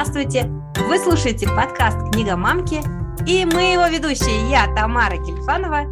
Здравствуйте! 0.00 0.44
Вы 0.88 0.96
слушаете 0.96 1.48
подкаст 1.48 2.12
«Книга 2.12 2.36
мамки» 2.36 2.80
и 3.26 3.44
мы 3.44 3.72
его 3.72 3.88
ведущие, 3.88 4.48
я 4.48 4.72
Тамара 4.72 5.16
Кельфанова 5.16 5.82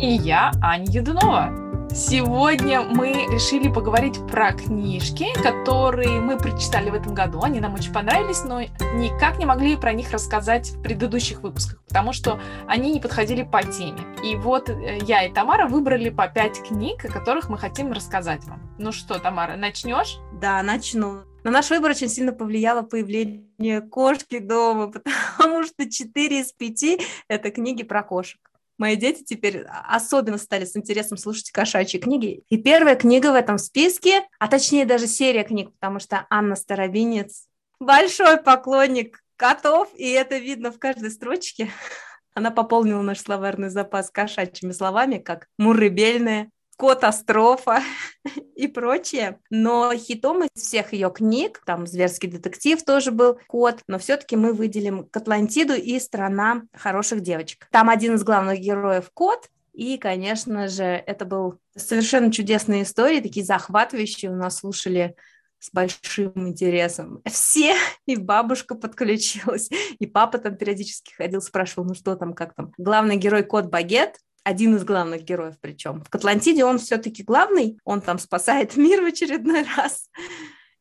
и 0.00 0.08
я 0.08 0.50
Аня 0.60 0.86
Юдунова. 0.90 1.88
Сегодня 1.88 2.80
мы 2.80 3.12
решили 3.30 3.72
поговорить 3.72 4.18
про 4.26 4.54
книжки, 4.54 5.26
которые 5.40 6.20
мы 6.20 6.36
прочитали 6.36 6.90
в 6.90 6.94
этом 6.94 7.14
году. 7.14 7.42
Они 7.44 7.60
нам 7.60 7.74
очень 7.74 7.92
понравились, 7.92 8.42
но 8.42 8.60
никак 8.60 9.38
не 9.38 9.46
могли 9.46 9.76
про 9.76 9.92
них 9.92 10.10
рассказать 10.10 10.70
в 10.70 10.82
предыдущих 10.82 11.42
выпусках, 11.42 11.78
потому 11.86 12.12
что 12.12 12.40
они 12.66 12.90
не 12.90 12.98
подходили 12.98 13.44
по 13.44 13.62
теме. 13.62 14.00
И 14.24 14.34
вот 14.34 14.68
э, 14.68 14.98
я 15.02 15.22
и 15.22 15.32
Тамара 15.32 15.68
выбрали 15.68 16.10
по 16.10 16.26
пять 16.26 16.60
книг, 16.60 17.04
о 17.04 17.08
которых 17.08 17.48
мы 17.48 17.56
хотим 17.56 17.92
рассказать 17.92 18.44
вам. 18.46 18.60
Ну 18.78 18.90
что, 18.90 19.20
Тамара, 19.20 19.54
начнешь? 19.54 20.18
Да, 20.40 20.60
начну. 20.64 21.22
На 21.44 21.50
наш 21.50 21.68
выбор 21.68 21.90
очень 21.90 22.08
сильно 22.08 22.32
повлияло 22.32 22.80
появление 22.80 23.82
кошки 23.82 24.38
дома, 24.38 24.90
потому 25.36 25.64
что 25.64 25.88
4 25.88 26.40
из 26.40 26.52
5— 26.52 27.02
это 27.28 27.50
книги 27.50 27.82
про 27.82 28.02
кошек. 28.02 28.40
Мои 28.78 28.96
дети 28.96 29.22
теперь 29.22 29.64
особенно 29.88 30.38
стали 30.38 30.64
с 30.64 30.74
интересом 30.74 31.18
слушать 31.18 31.50
кошачьи 31.50 32.00
книги. 32.00 32.42
И 32.48 32.56
первая 32.56 32.96
книга 32.96 33.30
в 33.30 33.34
этом 33.34 33.58
списке, 33.58 34.26
а 34.38 34.48
точнее 34.48 34.86
даже 34.86 35.06
серия 35.06 35.44
книг, 35.44 35.70
потому 35.72 36.00
что 36.00 36.26
Анна 36.30 36.56
Старобинец 36.56 37.46
большой 37.78 38.38
поклонник 38.38 39.22
котов, 39.36 39.90
и 39.94 40.10
это 40.10 40.38
видно 40.38 40.72
в 40.72 40.78
каждой 40.78 41.10
строчке. 41.10 41.70
Она 42.34 42.50
пополнила 42.52 43.02
наш 43.02 43.20
словарный 43.20 43.68
запас 43.68 44.10
кошачьими 44.10 44.72
словами, 44.72 45.18
как 45.18 45.46
мурыбельная, 45.58 46.50
катастрофа 46.76 47.82
и 48.56 48.66
прочее. 48.66 49.38
Но 49.50 49.92
хитом 49.94 50.44
из 50.44 50.62
всех 50.62 50.92
ее 50.92 51.10
книг, 51.10 51.62
там 51.64 51.86
«Зверский 51.86 52.28
детектив» 52.28 52.82
тоже 52.84 53.10
был 53.10 53.38
кот, 53.46 53.80
но 53.86 53.98
все-таки 53.98 54.36
мы 54.36 54.52
выделим 54.52 55.06
«Катлантиду» 55.06 55.74
и 55.74 55.98
«Страна 55.98 56.62
хороших 56.72 57.20
девочек». 57.20 57.66
Там 57.70 57.88
один 57.88 58.14
из 58.14 58.24
главных 58.24 58.60
героев 58.60 59.10
кот, 59.14 59.48
и, 59.72 59.98
конечно 59.98 60.68
же, 60.68 60.84
это 60.84 61.24
был 61.24 61.58
совершенно 61.76 62.30
чудесные 62.30 62.84
истории, 62.84 63.20
такие 63.20 63.44
захватывающие. 63.44 64.30
У 64.30 64.36
нас 64.36 64.58
слушали 64.58 65.16
с 65.58 65.70
большим 65.72 66.32
интересом. 66.48 67.22
Все, 67.24 67.74
и 68.06 68.16
бабушка 68.16 68.74
подключилась, 68.74 69.68
и 69.98 70.06
папа 70.06 70.38
там 70.38 70.56
периодически 70.56 71.14
ходил, 71.14 71.40
спрашивал, 71.40 71.88
ну 71.88 71.94
что 71.94 72.14
там, 72.16 72.34
как 72.34 72.54
там. 72.54 72.72
Главный 72.78 73.16
герой 73.16 73.42
Кот 73.42 73.66
Багет, 73.66 74.18
один 74.44 74.76
из 74.76 74.84
главных 74.84 75.22
героев 75.22 75.56
причем. 75.60 76.02
В 76.02 76.14
Атлантиде 76.14 76.64
он 76.64 76.78
все-таки 76.78 77.22
главный, 77.22 77.78
он 77.84 78.00
там 78.00 78.18
спасает 78.18 78.76
мир 78.76 79.02
в 79.02 79.06
очередной 79.06 79.64
раз. 79.76 80.08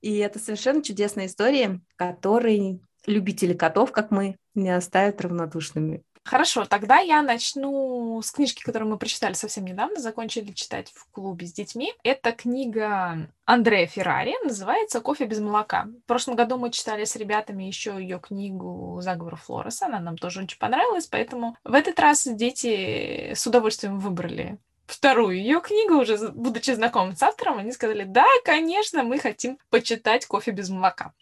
И 0.02 0.18
это 0.18 0.38
совершенно 0.38 0.84
чудесная 0.84 1.28
история, 1.28 1.80
которые 1.96 2.80
любители 3.08 3.54
котов, 3.54 3.92
как 3.92 4.12
мы, 4.12 4.36
не 4.54 4.70
оставят 4.70 5.22
равнодушными. 5.22 6.04
Хорошо, 6.26 6.64
тогда 6.66 7.00
я 7.00 7.22
начну 7.22 8.22
с 8.22 8.32
книжки, 8.32 8.64
которую 8.64 8.90
мы 8.90 8.98
прочитали 8.98 9.34
совсем 9.34 9.66
недавно, 9.66 10.00
закончили 10.00 10.54
читать 10.54 10.90
в 10.96 11.12
клубе 11.12 11.46
с 11.46 11.52
детьми. 11.52 11.94
Это 12.04 12.32
книга 12.32 13.30
Андрея 13.46 13.88
Феррари, 13.88 14.34
называется 14.44 15.02
«Кофе 15.02 15.26
без 15.26 15.40
молока». 15.40 15.90
В 16.04 16.08
прошлом 16.08 16.36
году 16.36 16.58
мы 16.58 16.72
читали 16.72 17.04
с 17.04 17.18
ребятами 17.18 17.66
еще 17.66 17.98
ее 18.00 18.20
книгу 18.20 19.00
«Заговор 19.02 19.36
Флореса», 19.36 19.88
она 19.88 20.00
нам 20.00 20.18
тоже 20.18 20.44
очень 20.44 20.58
понравилась, 20.58 21.08
поэтому 21.08 21.58
в 21.66 21.74
этот 21.74 22.00
раз 22.00 22.26
дети 22.26 23.34
с 23.36 23.46
удовольствием 23.46 24.00
выбрали 24.00 24.58
вторую 24.86 25.38
ее 25.38 25.60
книгу, 25.60 25.96
уже 25.96 26.32
будучи 26.32 26.72
знакомым 26.72 27.18
с 27.18 27.24
автором, 27.24 27.58
они 27.58 27.74
сказали, 27.74 28.06
да, 28.06 28.26
конечно, 28.46 29.04
мы 29.04 29.20
хотим 29.20 29.58
почитать 29.70 30.26
«Кофе 30.26 30.52
без 30.52 30.70
молока». 30.70 31.14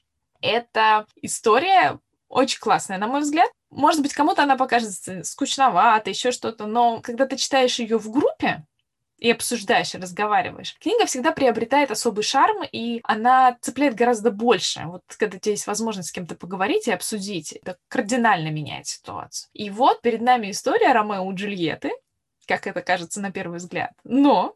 Это 0.41 1.07
история 1.21 1.99
очень 2.29 2.59
классная, 2.59 2.97
на 2.97 3.07
мой 3.07 3.21
взгляд. 3.21 3.49
Может 3.71 4.01
быть, 4.01 4.13
кому-то 4.13 4.43
она 4.43 4.57
покажется 4.57 5.23
скучновато, 5.23 6.09
еще 6.09 6.31
что-то, 6.31 6.65
но 6.67 7.01
когда 7.01 7.25
ты 7.25 7.37
читаешь 7.37 7.79
ее 7.79 7.97
в 7.97 8.11
группе, 8.11 8.65
и 9.21 9.29
обсуждаешь, 9.29 9.93
и 9.93 9.99
разговариваешь. 9.99 10.75
Книга 10.79 11.05
всегда 11.05 11.31
приобретает 11.31 11.91
особый 11.91 12.23
шарм, 12.23 12.63
и 12.69 13.01
она 13.03 13.55
цепляет 13.61 13.93
гораздо 13.93 14.31
больше. 14.31 14.81
Вот 14.85 15.03
когда 15.15 15.37
у 15.37 15.39
тебя 15.39 15.51
есть 15.51 15.67
возможность 15.67 16.09
с 16.09 16.11
кем-то 16.11 16.35
поговорить 16.35 16.87
и 16.87 16.91
обсудить, 16.91 17.51
это 17.51 17.77
кардинально 17.87 18.49
меняет 18.49 18.87
ситуацию. 18.87 19.47
И 19.53 19.69
вот 19.69 20.01
перед 20.01 20.21
нами 20.21 20.49
история 20.49 20.91
Ромео 20.91 21.31
и 21.31 21.35
Джульетты, 21.35 21.91
как 22.47 22.65
это 22.65 22.81
кажется 22.81 23.21
на 23.21 23.31
первый 23.31 23.59
взгляд. 23.59 23.91
Но 24.03 24.55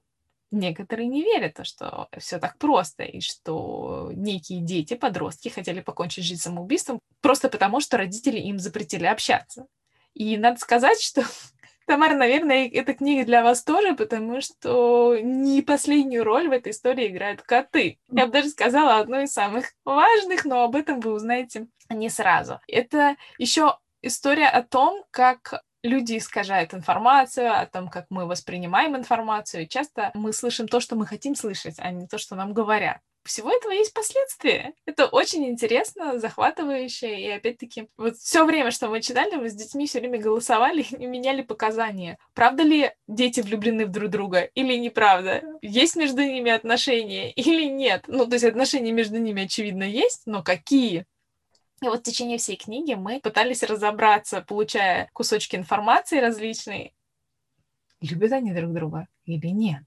некоторые 0.51 1.07
не 1.07 1.23
верят, 1.23 1.59
что 1.63 2.07
все 2.17 2.39
так 2.39 2.57
просто, 2.57 3.03
и 3.03 3.19
что 3.19 4.11
некие 4.13 4.61
дети, 4.61 4.95
подростки 4.95 5.50
хотели 5.50 5.81
покончить 5.81 6.25
жизнь 6.25 6.41
самоубийством 6.41 7.00
просто 7.22 7.50
потому, 7.50 7.79
что 7.81 7.97
родители 7.97 8.39
им 8.39 8.59
запретили 8.59 9.06
общаться. 9.06 9.67
И 10.13 10.38
надо 10.38 10.59
сказать, 10.59 11.01
что 11.01 11.23
Тамара, 11.85 12.16
наверное, 12.16 12.67
эта 12.67 12.94
книга 12.94 13.25
для 13.25 13.44
вас 13.44 13.63
тоже, 13.63 13.94
потому 13.95 14.41
что 14.41 15.17
не 15.22 15.61
последнюю 15.61 16.23
роль 16.23 16.47
в 16.47 16.51
этой 16.51 16.72
истории 16.72 17.07
играют 17.07 17.41
коты. 17.41 18.00
Я 18.12 18.25
бы 18.25 18.31
даже 18.31 18.50
сказала, 18.50 19.00
одну 19.00 19.22
из 19.22 19.33
самых 19.33 19.66
важных, 19.83 20.45
но 20.45 20.63
об 20.63 20.75
этом 20.75 21.00
вы 21.00 21.13
узнаете 21.13 21.67
не 21.89 22.09
сразу. 22.09 22.59
Это 22.67 23.16
еще 23.38 23.77
история 24.01 24.47
о 24.47 24.63
том, 24.63 25.03
как 25.12 25.62
люди 25.85 26.18
искажают 26.18 26.73
информацию, 26.73 27.53
о 27.53 27.66
том, 27.66 27.90
как 27.90 28.06
мы 28.09 28.25
воспринимаем 28.25 28.96
информацию. 28.96 29.63
И 29.63 29.69
часто 29.69 30.12
мы 30.13 30.34
слышим 30.34 30.68
то, 30.68 30.79
что 30.79 30.96
мы 30.96 31.06
хотим 31.06 31.35
слышать, 31.35 31.75
а 31.78 31.91
не 31.91 32.07
то, 32.07 32.18
что 32.18 32.35
нам 32.35 32.53
говорят. 32.53 33.00
Всего 33.25 33.51
этого 33.51 33.72
есть 33.72 33.91
последствия. 33.91 34.74
Это 34.85 35.07
очень 35.07 35.47
интересно, 35.47 36.19
захватывающе. 36.19 37.19
И 37.19 37.28
опять-таки, 37.31 37.88
вот 37.97 38.18
все 38.18 38.45
время, 38.45 38.69
что 38.69 38.88
мы 38.88 39.01
читали, 39.01 39.35
мы 39.35 39.50
с 39.50 39.56
детьми 39.56 39.88
все 39.88 40.00
время 40.00 40.19
голосовали 40.19 40.84
и 40.91 41.06
меняли 41.07 41.41
показания. 41.41 42.19
Правда 42.35 42.62
ли 42.62 42.91
дети 43.07 43.41
влюблены 43.41 43.88
в 43.88 43.91
друг 43.91 44.12
друга 44.12 44.41
или 44.41 44.75
неправда? 44.75 45.41
Есть 45.63 45.95
между 45.95 46.22
ними 46.22 46.51
отношения 46.51 47.31
или 47.31 47.66
нет? 47.66 48.03
Ну, 48.07 48.28
то 48.28 48.34
есть 48.34 48.45
отношения 48.45 48.91
между 48.91 49.18
ними, 49.18 49.45
очевидно, 49.45 49.84
есть, 49.84 50.24
но 50.28 50.44
какие? 50.44 51.06
И 51.81 51.88
вот 51.88 52.00
в 52.00 52.03
течение 52.03 52.38
всей 52.38 52.56
книги 52.56 52.94
мы 52.94 53.19
пытались 53.19 53.63
разобраться, 53.63 54.41
получая 54.41 55.09
кусочки 55.13 55.56
информации 55.56 56.19
различной, 56.19 56.94
любят 58.02 58.31
они 58.31 58.53
друг 58.53 58.74
друга 58.74 59.08
или 59.25 59.47
нет. 59.47 59.84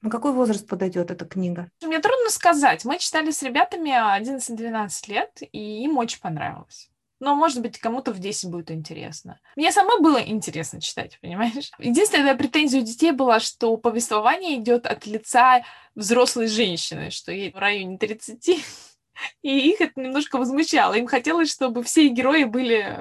На 0.00 0.10
какой 0.10 0.32
возраст 0.32 0.66
подойдет 0.66 1.10
эта 1.10 1.24
книга? 1.24 1.70
Мне 1.80 2.00
трудно 2.00 2.28
сказать. 2.28 2.84
Мы 2.84 2.98
читали 2.98 3.30
с 3.30 3.42
ребятами 3.42 3.90
11-12 3.90 4.90
лет, 5.08 5.42
и 5.52 5.84
им 5.84 5.96
очень 5.96 6.20
понравилось. 6.20 6.90
Но, 7.20 7.36
может 7.36 7.62
быть, 7.62 7.78
кому-то 7.78 8.12
в 8.12 8.18
10 8.18 8.50
будет 8.50 8.72
интересно. 8.72 9.38
Мне 9.54 9.70
самой 9.70 10.00
было 10.00 10.20
интересно 10.20 10.80
читать, 10.80 11.20
понимаешь? 11.20 11.70
Единственная 11.78 12.34
претензия 12.34 12.80
у 12.80 12.84
детей 12.84 13.12
была, 13.12 13.38
что 13.38 13.76
повествование 13.76 14.56
идет 14.58 14.86
от 14.86 15.06
лица 15.06 15.62
взрослой 15.94 16.48
женщины, 16.48 17.10
что 17.10 17.30
ей 17.30 17.52
в 17.52 17.58
районе 17.58 17.96
30 17.96 18.64
и 19.42 19.70
их 19.70 19.80
это 19.80 20.00
немножко 20.00 20.38
возмущало. 20.38 20.94
Им 20.94 21.06
хотелось, 21.06 21.52
чтобы 21.52 21.82
все 21.82 22.08
герои 22.08 22.44
были 22.44 22.98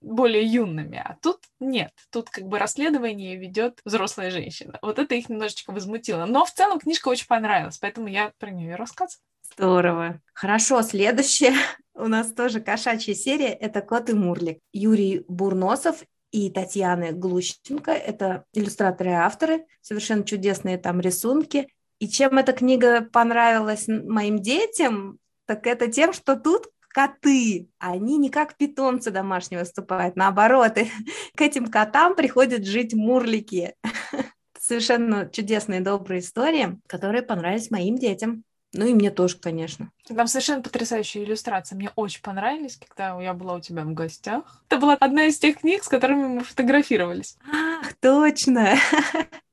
более 0.00 0.44
юными. 0.44 0.98
А 0.98 1.16
тут 1.20 1.38
нет. 1.60 1.92
Тут 2.10 2.30
как 2.30 2.44
бы 2.44 2.58
расследование 2.58 3.36
ведет 3.36 3.80
взрослая 3.84 4.30
женщина. 4.30 4.78
Вот 4.82 4.98
это 4.98 5.14
их 5.14 5.28
немножечко 5.28 5.72
возмутило. 5.72 6.26
Но 6.26 6.44
в 6.44 6.52
целом 6.52 6.78
книжка 6.78 7.08
очень 7.08 7.26
понравилась, 7.26 7.78
поэтому 7.78 8.08
я 8.08 8.32
про 8.38 8.50
нее 8.50 8.76
рассказываю. 8.76 9.22
Здорово. 9.52 10.20
Хорошо, 10.32 10.82
следующая 10.82 11.54
у 11.94 12.06
нас 12.06 12.32
тоже 12.32 12.60
кошачья 12.60 13.14
серия. 13.14 13.52
Это 13.52 13.82
«Кот 13.82 14.10
и 14.10 14.12
Мурлик». 14.12 14.58
Юрий 14.72 15.24
Бурносов 15.28 16.02
и 16.30 16.50
Татьяны 16.50 17.12
Глущенко. 17.12 17.92
Это 17.92 18.44
иллюстраторы 18.52 19.10
и 19.10 19.14
авторы. 19.14 19.66
Совершенно 19.80 20.24
чудесные 20.24 20.78
там 20.78 21.00
рисунки. 21.00 21.68
И 22.00 22.08
чем 22.08 22.38
эта 22.38 22.52
книга 22.52 23.02
понравилась 23.02 23.86
моим 23.86 24.40
детям, 24.40 25.18
так 25.46 25.66
это 25.66 25.88
тем, 25.88 26.12
что 26.12 26.36
тут 26.36 26.68
коты, 26.88 27.68
они 27.78 28.18
не 28.18 28.30
как 28.30 28.56
питомцы 28.56 29.10
домашние 29.10 29.60
выступают, 29.60 30.16
наоборот, 30.16 30.74
к 31.36 31.40
этим 31.40 31.66
котам 31.66 32.14
приходят 32.14 32.64
жить 32.64 32.94
мурлики. 32.94 33.74
Совершенно 34.58 35.28
чудесные, 35.28 35.80
добрые 35.80 36.20
истории, 36.20 36.78
которые 36.86 37.22
понравились 37.22 37.70
моим 37.70 37.98
детям. 37.98 38.44
Ну 38.72 38.86
и 38.86 38.94
мне 38.94 39.10
тоже, 39.10 39.36
конечно. 39.38 39.90
Там 40.06 40.26
совершенно 40.26 40.62
потрясающие 40.62 41.22
иллюстрации. 41.22 41.76
Мне 41.76 41.90
очень 41.94 42.22
понравились, 42.22 42.76
когда 42.76 43.20
я 43.20 43.32
была 43.32 43.54
у 43.54 43.60
тебя 43.60 43.84
в 43.84 43.92
гостях. 43.92 44.64
Это 44.68 44.80
была 44.80 44.94
одна 44.94 45.26
из 45.26 45.38
тех 45.38 45.58
книг, 45.58 45.84
с 45.84 45.88
которыми 45.88 46.26
мы 46.26 46.40
фотографировались. 46.40 47.36
Ах, 47.52 47.94
точно! 48.00 48.74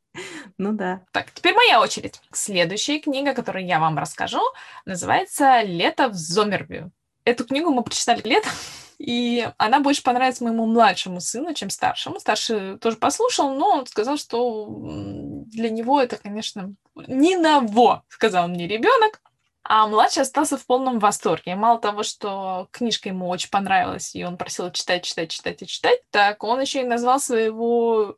Ну 0.61 0.73
да. 0.73 1.01
Так, 1.11 1.31
теперь 1.31 1.55
моя 1.55 1.81
очередь. 1.81 2.21
Следующая 2.31 2.99
книга, 2.99 3.33
которую 3.33 3.65
я 3.65 3.79
вам 3.79 3.97
расскажу, 3.97 4.41
называется 4.85 5.61
«Лето 5.63 6.07
в 6.07 6.13
Зомербю». 6.13 6.91
Эту 7.25 7.45
книгу 7.45 7.71
мы 7.71 7.81
прочитали 7.81 8.21
летом, 8.21 8.51
и 8.99 9.49
она 9.57 9.79
больше 9.79 10.03
понравится 10.03 10.43
моему 10.43 10.67
младшему 10.67 11.19
сыну, 11.19 11.55
чем 11.55 11.71
старшему. 11.71 12.19
Старший 12.19 12.77
тоже 12.77 12.97
послушал, 12.97 13.55
но 13.55 13.69
он 13.69 13.87
сказал, 13.87 14.17
что 14.17 14.67
для 15.47 15.71
него 15.71 15.99
это, 15.99 16.17
конечно, 16.17 16.75
не 17.07 17.37
на 17.37 17.61
во, 17.61 18.03
сказал 18.07 18.47
мне 18.47 18.67
ребенок. 18.67 19.19
А 19.63 19.87
младший 19.87 20.21
остался 20.21 20.57
в 20.57 20.65
полном 20.67 20.99
восторге. 20.99 21.55
Мало 21.55 21.79
того, 21.79 22.03
что 22.03 22.67
книжка 22.69 23.09
ему 23.09 23.29
очень 23.29 23.49
понравилась, 23.49 24.13
и 24.13 24.23
он 24.23 24.37
просил 24.37 24.69
читать, 24.71 25.05
читать, 25.05 25.31
читать 25.31 25.63
и 25.63 25.65
читать, 25.65 26.01
так 26.11 26.43
он 26.43 26.61
еще 26.61 26.81
и 26.81 26.87
назвал 26.87 27.19
своего 27.19 28.17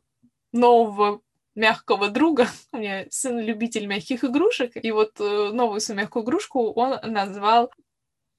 нового 0.52 1.22
мягкого 1.54 2.08
друга. 2.08 2.48
У 2.72 2.78
меня 2.78 3.06
сын 3.10 3.38
любитель 3.38 3.86
мягких 3.86 4.24
игрушек, 4.24 4.72
и 4.76 4.90
вот 4.90 5.20
э, 5.20 5.50
новую 5.52 5.80
свою 5.80 6.00
мягкую 6.00 6.24
игрушку 6.24 6.72
он 6.72 6.98
назвал 7.12 7.70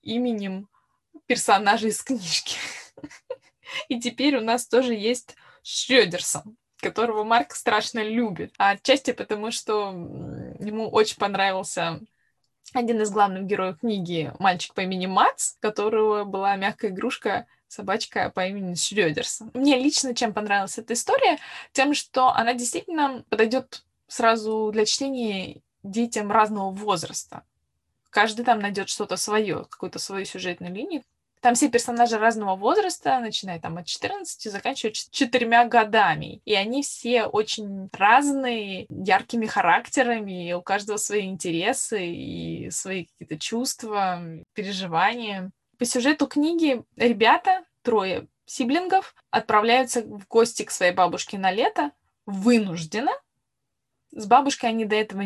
именем 0.01 0.67
персонажа 1.25 1.87
из 1.87 2.01
книжки. 2.01 2.57
И 3.89 3.99
теперь 3.99 4.37
у 4.37 4.41
нас 4.41 4.67
тоже 4.67 4.93
есть 4.93 5.35
Шрёдерсон, 5.63 6.55
которого 6.77 7.23
Марк 7.23 7.53
страшно 7.55 8.03
любит. 8.03 8.53
А 8.57 8.71
отчасти 8.71 9.11
потому, 9.11 9.51
что 9.51 9.89
ему 10.59 10.89
очень 10.89 11.17
понравился 11.17 11.99
один 12.73 13.01
из 13.01 13.09
главных 13.09 13.45
героев 13.45 13.79
книги 13.79 14.33
«Мальчик 14.39 14.73
по 14.73 14.81
имени 14.81 15.05
Мац», 15.05 15.53
которого 15.59 16.23
была 16.23 16.55
мягкая 16.55 16.91
игрушка 16.91 17.47
собачка 17.75 18.31
по 18.33 18.45
имени 18.47 18.75
Шрёдерсон. 18.75 19.51
Мне 19.53 19.77
лично 19.77 20.15
чем 20.15 20.33
понравилась 20.33 20.77
эта 20.77 20.93
история? 20.93 21.37
Тем, 21.73 21.93
что 21.93 22.29
она 22.29 22.53
действительно 22.53 23.23
подойдет 23.29 23.83
сразу 24.07 24.71
для 24.71 24.85
чтения 24.85 25.61
детям 25.83 26.31
разного 26.31 26.71
возраста. 26.71 27.43
Каждый 28.09 28.45
там 28.45 28.59
найдет 28.59 28.89
что-то 28.89 29.17
свое, 29.17 29.65
какую-то 29.69 29.99
свою 29.99 30.25
сюжетную 30.25 30.73
линию. 30.73 31.03
Там 31.41 31.53
все 31.53 31.69
персонажи 31.69 32.17
разного 32.17 32.55
возраста, 32.55 33.19
начиная 33.19 33.59
там 33.59 33.77
от 33.77 33.85
14 33.85 34.45
и 34.45 34.49
заканчивая 34.49 34.93
четырьмя 34.93 35.65
годами. 35.65 36.41
И 36.45 36.55
они 36.55 36.81
все 36.81 37.25
очень 37.25 37.89
разные, 37.91 38.87
яркими 38.89 39.45
характерами, 39.45 40.49
и 40.49 40.53
у 40.53 40.61
каждого 40.63 40.97
свои 40.97 41.25
интересы 41.25 42.07
и 42.07 42.71
свои 42.71 43.05
какие-то 43.05 43.37
чувства, 43.37 44.23
переживания. 44.53 45.51
По 45.77 45.85
сюжету 45.85 46.27
книги 46.27 46.83
ребята, 46.95 47.65
трое 47.81 48.27
сиблингов, 48.45 49.15
отправляются 49.29 50.01
в 50.01 50.27
гости 50.27 50.63
к 50.63 50.71
своей 50.71 50.93
бабушке 50.93 51.37
на 51.37 51.51
лето 51.51 51.91
вынужденно. 52.25 53.11
С 54.11 54.25
бабушкой 54.25 54.69
они 54.69 54.85
до 54.85 54.95
этого 54.95 55.23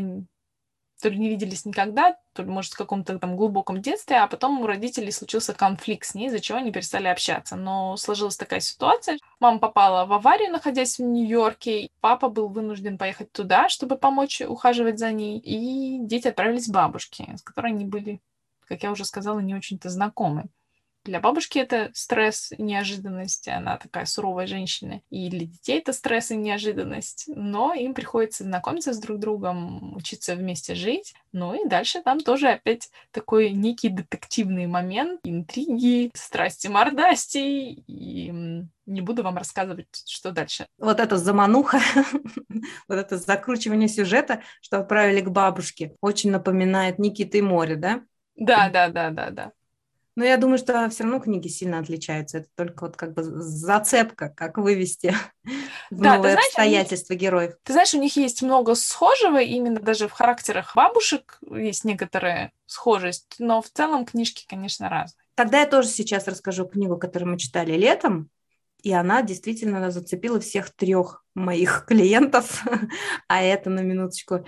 то 1.01 1.09
ли 1.09 1.17
не 1.17 1.29
виделись 1.29 1.65
никогда, 1.65 2.17
то 2.33 2.43
ли, 2.43 2.49
может, 2.49 2.73
в 2.73 2.77
каком-то 2.77 3.17
там 3.19 3.37
глубоком 3.37 3.81
детстве, 3.81 4.17
а 4.17 4.27
потом 4.27 4.59
у 4.61 4.67
родителей 4.67 5.11
случился 5.11 5.53
конфликт 5.53 6.05
с 6.05 6.13
ней, 6.13 6.27
из-за 6.27 6.39
чего 6.39 6.57
они 6.57 6.71
перестали 6.71 7.07
общаться. 7.07 7.55
Но 7.55 7.95
сложилась 7.95 8.35
такая 8.35 8.59
ситуация. 8.59 9.17
Мама 9.39 9.59
попала 9.59 10.05
в 10.05 10.13
аварию, 10.13 10.51
находясь 10.51 10.99
в 10.99 11.03
Нью-Йорке. 11.03 11.89
Папа 12.01 12.27
был 12.27 12.49
вынужден 12.49 12.97
поехать 12.97 13.31
туда, 13.31 13.69
чтобы 13.69 13.97
помочь 13.97 14.41
ухаживать 14.41 14.99
за 14.99 15.11
ней. 15.11 15.39
И 15.39 15.99
дети 15.99 16.27
отправились 16.27 16.67
к 16.67 16.73
бабушке, 16.73 17.35
с 17.37 17.43
которой 17.43 17.71
они 17.71 17.85
были, 17.85 18.19
как 18.69 18.83
я 18.83 18.91
уже 18.91 19.03
сказала, 19.03 19.39
не 19.39 19.55
очень-то 19.55 19.89
знакомы. 19.89 20.45
Для 21.05 21.21
бабушки 21.21 21.57
это 21.57 21.89
стресс 21.93 22.51
и 22.51 22.61
неожиданность, 22.61 23.47
она 23.47 23.77
такая 23.77 24.05
суровая 24.05 24.47
женщина. 24.47 25.01
И 25.09 25.29
для 25.29 25.45
детей 25.47 25.79
это 25.79 25.93
стресс 25.93 26.29
и 26.29 26.35
неожиданность. 26.35 27.23
Но 27.27 27.73
им 27.73 27.93
приходится 27.93 28.43
знакомиться 28.43 28.93
с 28.93 28.99
друг 28.99 29.17
другом, 29.17 29.95
учиться 29.95 30.35
вместе 30.35 30.75
жить. 30.75 31.13
Ну 31.31 31.53
и 31.53 31.67
дальше 31.67 32.03
там 32.03 32.19
тоже 32.19 32.49
опять 32.49 32.91
такой 33.11 33.51
некий 33.51 33.89
детективный 33.89 34.67
момент, 34.67 35.21
интриги, 35.23 36.11
страсти 36.13 36.67
мордасти. 36.67 37.37
И 37.39 38.31
не 38.85 39.01
буду 39.01 39.23
вам 39.23 39.37
рассказывать, 39.37 39.87
что 40.05 40.31
дальше. 40.31 40.67
Вот 40.77 40.99
это 40.99 41.17
замануха, 41.17 41.79
вот 42.87 42.95
это 42.95 43.17
закручивание 43.17 43.87
сюжета, 43.87 44.41
что 44.61 44.79
отправили 44.79 45.21
к 45.21 45.29
бабушке, 45.29 45.95
очень 46.01 46.31
напоминает 46.31 46.99
Никита 46.99 47.37
и 47.37 47.41
море, 47.41 47.77
да? 47.77 48.03
Да, 48.39 48.69
да, 48.69 48.89
да, 48.89 49.09
да, 49.11 49.29
да. 49.29 49.51
Но 50.15 50.25
я 50.25 50.35
думаю, 50.37 50.57
что 50.57 50.89
все 50.89 51.03
равно 51.03 51.19
книги 51.19 51.47
сильно 51.47 51.79
отличаются. 51.79 52.39
Это 52.39 52.47
только 52.55 52.85
вот 52.85 52.97
как 52.97 53.13
бы 53.13 53.23
зацепка, 53.23 54.29
как 54.29 54.57
вывести 54.57 55.13
в 55.91 56.01
да, 56.01 56.15
новые 56.15 56.33
знаешь, 56.33 56.47
обстоятельства 56.47 57.13
них, 57.13 57.21
героев. 57.21 57.53
Ты 57.63 57.73
знаешь, 57.73 57.93
у 57.93 57.99
них 57.99 58.17
есть 58.17 58.41
много 58.41 58.75
схожего, 58.75 59.39
именно 59.39 59.79
даже 59.79 60.07
в 60.07 60.11
характерах 60.11 60.75
бабушек 60.75 61.39
есть 61.49 61.85
некоторая 61.85 62.51
схожесть, 62.65 63.35
но 63.39 63.61
в 63.61 63.69
целом 63.69 64.05
книжки, 64.05 64.45
конечно, 64.47 64.89
разные. 64.89 65.23
Тогда 65.35 65.61
я 65.61 65.67
тоже 65.67 65.87
сейчас 65.87 66.27
расскажу 66.27 66.65
книгу, 66.65 66.97
которую 66.97 67.31
мы 67.31 67.37
читали 67.37 67.73
летом, 67.77 68.29
и 68.81 68.91
она 68.93 69.21
действительно 69.21 69.89
зацепила 69.91 70.39
всех 70.39 70.71
трех 70.71 71.23
моих 71.33 71.85
клиентов, 71.87 72.63
а 73.29 73.41
это 73.41 73.69
на 73.69 73.81
минуточку 73.81 74.45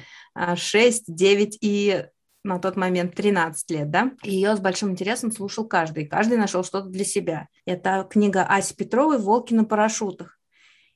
6, 0.56 1.04
а, 1.08 1.12
9 1.14 1.58
и 1.62 2.08
на 2.44 2.60
тот 2.60 2.76
момент 2.76 3.16
13 3.16 3.72
лет, 3.72 3.92
да, 3.92 4.12
ее 4.24 4.56
с 4.56 4.60
большим 4.60 4.92
интересом 4.92 5.32
слушал 5.32 5.68
каждый, 5.68 6.08
каждый 6.08 6.38
нашел 6.38 6.64
что-то 6.64 6.88
для 6.88 7.06
себя. 7.06 7.48
Это 7.66 8.08
книга 8.10 8.44
Аси 8.44 8.74
Петровой 8.76 9.20
«Волки 9.20 9.54
на 9.54 9.64
парашютах». 9.64 10.40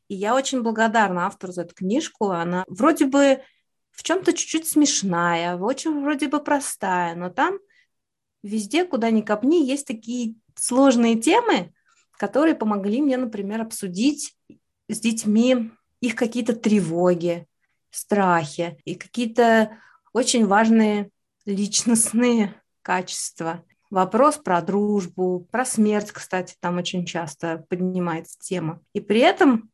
И 0.07 0.15
я 0.15 0.36
очень 0.36 0.62
благодарна 0.62 1.25
автору 1.25 1.51
за 1.51 1.63
эту 1.63 1.75
книжку. 1.75 2.30
Она 2.30 2.63
вроде 2.68 3.06
бы 3.06 3.42
в 3.92 4.03
чем-то 4.03 4.33
чуть-чуть 4.33 4.68
смешная, 4.68 5.56
очень 5.56 6.01
вроде 6.01 6.27
бы 6.27 6.44
простая, 6.44 7.15
но 7.15 7.30
там 7.30 7.59
везде, 8.44 8.86
куда 8.86 9.09
ни 9.09 9.21
копни, 9.21 9.65
есть 9.65 9.88
такие 9.88 10.36
сложные 10.56 11.15
темы, 11.19 11.74
которые 12.18 12.56
помогли 12.56 13.01
мне, 13.01 13.18
например, 13.18 13.62
обсудить 13.62 14.38
с 14.88 15.00
детьми 15.00 15.71
их 16.01 16.15
какие-то 16.15 16.56
тревоги, 16.56 17.48
страхи 17.89 18.80
и 18.86 18.95
какие-то 18.95 19.77
очень 20.13 20.45
важные 20.45 21.09
личностные 21.45 22.62
качества. 22.81 23.63
Вопрос 23.89 24.38
про 24.38 24.62
дружбу, 24.62 25.47
про 25.51 25.63
смерть, 25.65 26.12
кстати, 26.12 26.56
там 26.59 26.77
очень 26.77 27.06
часто 27.06 27.65
поднимается 27.69 28.38
тема. 28.39 28.81
И 28.94 29.00
при 29.00 29.19
этом 29.19 29.71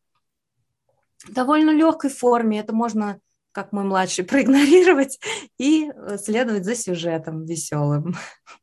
в 1.23 1.31
довольно 1.31 1.71
легкой 1.71 2.09
форме 2.09 2.59
это 2.59 2.73
можно 2.73 3.19
как 3.51 3.71
мой 3.71 3.83
младший, 3.83 4.25
проигнорировать 4.25 5.19
и 5.57 5.91
э, 5.93 6.17
следовать 6.17 6.65
за 6.65 6.75
сюжетом 6.75 7.45
веселым. 7.45 8.15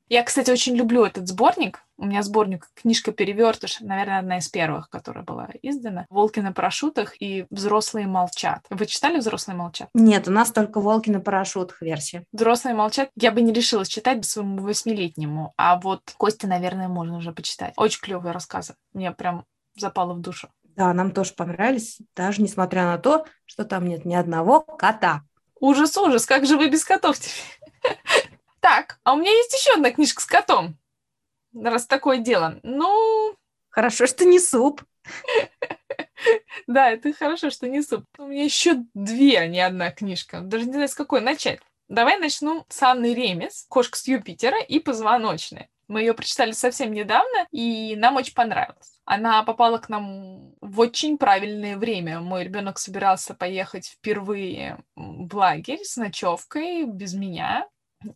Я, 0.09 0.23
кстати, 0.23 0.51
очень 0.51 0.75
люблю 0.75 1.05
этот 1.05 1.29
сборник. 1.29 1.81
У 1.99 2.07
меня 2.07 2.23
сборник 2.23 2.69
«Книжка 2.75 3.13
перевертыш», 3.13 3.81
наверное, 3.81 4.21
одна 4.21 4.39
из 4.39 4.49
первых, 4.49 4.89
которая 4.89 5.25
была 5.25 5.49
издана. 5.63 6.07
«Волки 6.09 6.41
на 6.41 6.53
парашютах» 6.53 7.21
и 7.21 7.47
«Взрослые 7.51 8.07
молчат». 8.07 8.65
Вы 8.71 8.87
читали 8.87 9.19
«Взрослые 9.19 9.57
молчат»? 9.57 9.89
Нет, 9.95 10.29
у 10.29 10.31
нас 10.31 10.51
только 10.51 10.81
«Волки 10.81 11.11
на 11.11 11.21
парашютах» 11.21 11.83
версия. 11.83 12.25
«Взрослые 12.33 12.75
молчат» 12.75 13.11
я 13.17 13.33
бы 13.33 13.43
не 13.43 13.53
решилась 13.53 13.89
читать 13.89 14.25
своему 14.25 14.63
восьмилетнему, 14.63 15.53
а 15.59 15.79
вот 15.79 16.03
Кости, 16.17 16.47
наверное, 16.47 16.89
можно 16.89 17.17
уже 17.19 17.33
почитать. 17.33 17.75
Очень 17.77 18.01
клевые 18.01 18.33
рассказы. 18.33 18.75
Мне 18.95 19.13
прям 19.13 19.45
запало 19.77 20.15
в 20.15 20.21
душу. 20.21 20.49
Да, 20.79 20.95
нам 20.95 21.11
тоже 21.11 21.35
понравились, 21.35 21.99
даже 22.15 22.41
несмотря 22.41 22.85
на 22.85 22.99
то, 22.99 23.27
что 23.47 23.65
там 23.65 23.89
нет 23.89 24.05
ни 24.05 24.15
одного 24.15 24.61
кота. 24.61 25.23
Ужас, 25.59 25.97
ужас, 25.97 26.25
как 26.25 26.47
же 26.47 26.57
вы 26.57 26.69
без 26.69 26.85
котов 26.85 27.19
теперь? 27.19 27.59
Так, 28.61 29.01
а 29.03 29.15
у 29.15 29.17
меня 29.17 29.33
есть 29.33 29.53
еще 29.53 29.75
одна 29.75 29.91
книжка 29.91 30.23
с 30.23 30.25
котом. 30.25 30.79
Раз 31.53 31.87
такое 31.87 32.19
дело. 32.19 32.61
Ну... 32.63 33.35
Хорошо, 33.71 34.07
что 34.07 34.25
не 34.25 34.39
суп. 34.39 34.85
Да, 36.69 36.91
это 36.91 37.13
хорошо, 37.13 37.51
что 37.51 37.69
не 37.69 37.83
суп. 37.83 38.05
У 38.19 38.27
меня 38.27 38.45
еще 38.45 38.85
две, 38.95 39.39
а 39.39 39.49
не 39.49 39.61
одна 39.61 39.91
книжка. 39.91 40.41
Даже 40.41 40.67
не 40.67 40.73
знаю, 40.73 40.89
с 40.89 40.95
какой 40.95 41.23
начать. 41.23 41.61
Давай 41.89 42.19
начну 42.19 42.67
с 42.69 42.83
Анны 42.83 43.15
Ремес, 43.15 43.67
«Кошка 43.69 43.97
с 43.97 44.07
Юпитера» 44.07 44.61
и 44.61 44.79
«Позвоночная». 44.79 45.69
Мы 45.89 46.01
ее 46.01 46.15
прочитали 46.15 46.53
совсем 46.53 46.93
недавно, 46.93 47.47
и 47.51 47.97
нам 47.97 48.17
очень 48.17 48.35
понравилось. 48.35 49.01
Она 49.07 49.43
попала 49.43 49.79
к 49.79 49.89
нам 49.89 50.55
в 50.61 50.81
очень 50.81 51.17
правильное 51.17 51.79
время. 51.79 52.21
Мой 52.21 52.45
ребенок 52.45 52.79
собирался 52.79 53.35
поехать 53.35 53.87
впервые 53.87 54.79
в 54.95 55.35
лагерь 55.35 55.83
с 55.83 55.97
ночевкой 55.97 56.85
без 56.85 57.15
меня. 57.15 57.67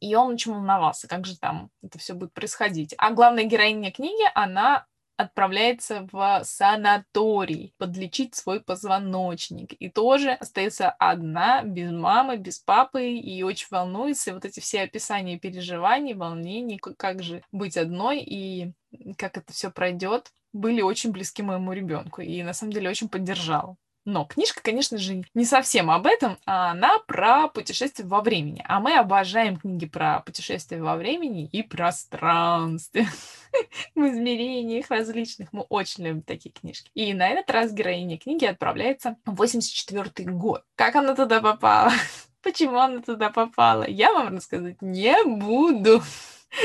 И 0.01 0.15
он 0.15 0.35
очень 0.35 0.53
волновался, 0.53 1.09
как 1.09 1.27
же 1.27 1.37
там 1.39 1.71
это 1.83 1.99
все 1.99 2.15
будет 2.15 2.33
происходить. 2.35 2.95
А 2.99 3.11
главная 3.11 3.45
героиня 3.45 3.91
книги, 3.91 4.23
она 4.35 4.87
отправляется 5.23 6.09
в 6.13 6.43
санаторий 6.45 7.75
подлечить 7.79 8.35
свой 8.35 8.61
позвоночник. 8.61 9.73
И 9.81 9.89
тоже 9.89 10.33
остается 10.33 10.91
одна, 10.91 11.63
без 11.63 11.91
мамы, 11.91 12.37
без 12.37 12.59
папы, 12.59 13.13
и 13.13 13.43
очень 13.43 13.69
волнуется. 13.71 14.31
И 14.31 14.33
вот 14.35 14.45
эти 14.45 14.61
все 14.61 14.83
описания 14.83 15.39
переживаний, 15.39 16.15
волнений, 16.15 16.79
как 16.79 17.23
же 17.23 17.43
быть 17.53 17.77
одной 17.77 18.21
и 18.21 18.73
как 19.17 19.37
это 19.39 19.53
все 19.53 19.71
пройдет, 19.71 20.33
были 20.53 20.83
очень 20.83 21.13
близки 21.13 21.43
моему 21.43 21.73
ребенку. 21.73 22.21
И 22.21 22.43
на 22.43 22.53
самом 22.53 22.73
деле 22.73 22.91
очень 22.91 23.09
поддержал. 23.09 23.79
Но 24.05 24.25
книжка, 24.25 24.61
конечно 24.63 24.99
же, 24.99 25.23
не 25.35 25.45
совсем 25.45 25.91
об 25.91 26.07
этом, 26.07 26.39
а 26.45 26.73
она 26.73 26.99
про 27.07 27.47
путешествие 27.49 28.07
во 28.09 28.21
времени. 28.21 28.65
А 28.67 28.81
мы 28.81 28.97
обожаем 28.97 29.57
книги 29.57 29.87
про 29.87 30.21
путешествия 30.21 30.83
во 30.83 30.97
времени 30.97 31.49
и 31.53 31.63
пространстве. 31.63 33.07
В 33.95 34.01
измерениях 34.01 34.91
различных. 34.91 35.53
Мы 35.53 35.63
очень 35.69 36.05
любим 36.05 36.23
такие 36.23 36.51
книжки. 36.51 36.91
И 36.95 37.15
на 37.15 37.29
этот 37.29 37.51
раз 37.51 37.73
героиня 37.73 38.19
книги 38.19 38.45
отправляется 38.45 39.17
в 39.25 39.37
84 39.37 40.31
год. 40.31 40.65
Как 40.75 40.97
она 40.97 41.15
туда 41.15 41.41
попала? 41.41 41.93
Почему 42.43 42.79
она 42.79 43.01
туда 43.03 43.31
попала? 43.31 43.87
Я 43.87 44.13
вам 44.13 44.37
рассказать 44.37 44.83
не 44.83 45.15
буду. 45.25 46.03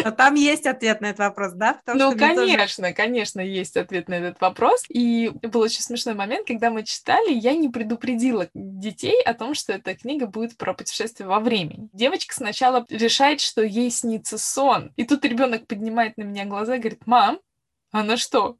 Но 0.03 0.12
там 0.12 0.36
есть 0.36 0.65
ответ 0.65 1.01
на 1.01 1.08
этот 1.08 1.20
вопрос, 1.20 1.53
да? 1.53 1.74
Потому 1.74 2.12
ну, 2.12 2.17
конечно, 2.17 2.84
тоже... 2.84 2.94
конечно, 2.94 3.39
есть 3.41 3.77
ответ 3.77 4.08
на 4.10 4.15
этот 4.15 4.41
вопрос. 4.41 4.84
И 4.89 5.32
был 5.41 5.62
очень 5.62 5.82
смешной 5.82 6.15
момент, 6.15 6.48
когда 6.48 6.70
мы 6.70 6.84
читали, 6.84 7.34
я 7.34 7.53
не 7.53 7.70
предупредила 7.70 8.50
детей 8.53 9.22
о 9.24 9.34
том, 9.34 9.53
что 9.53 9.74
эта 9.74 9.96
книга 9.96 10.27
будет 10.27 10.58
про 10.58 10.74
путешествие 10.74 11.27
во 11.27 11.39
времени. 11.39 11.89
Девочка 11.94 12.34
сначала 12.34 12.86
решает, 12.89 13.41
что 13.41 13.62
ей 13.62 13.89
снится 13.89 14.38
сон. 14.38 14.91
И 14.96 15.03
тут 15.03 15.24
ребенок 15.25 15.67
поднимает 15.67 16.17
на 16.17 16.24
меня 16.24 16.46
глаза 16.46 16.75
и 16.75 16.79
говорит, 16.79 17.06
мам, 17.06 17.39
она 17.91 18.17
что, 18.17 18.58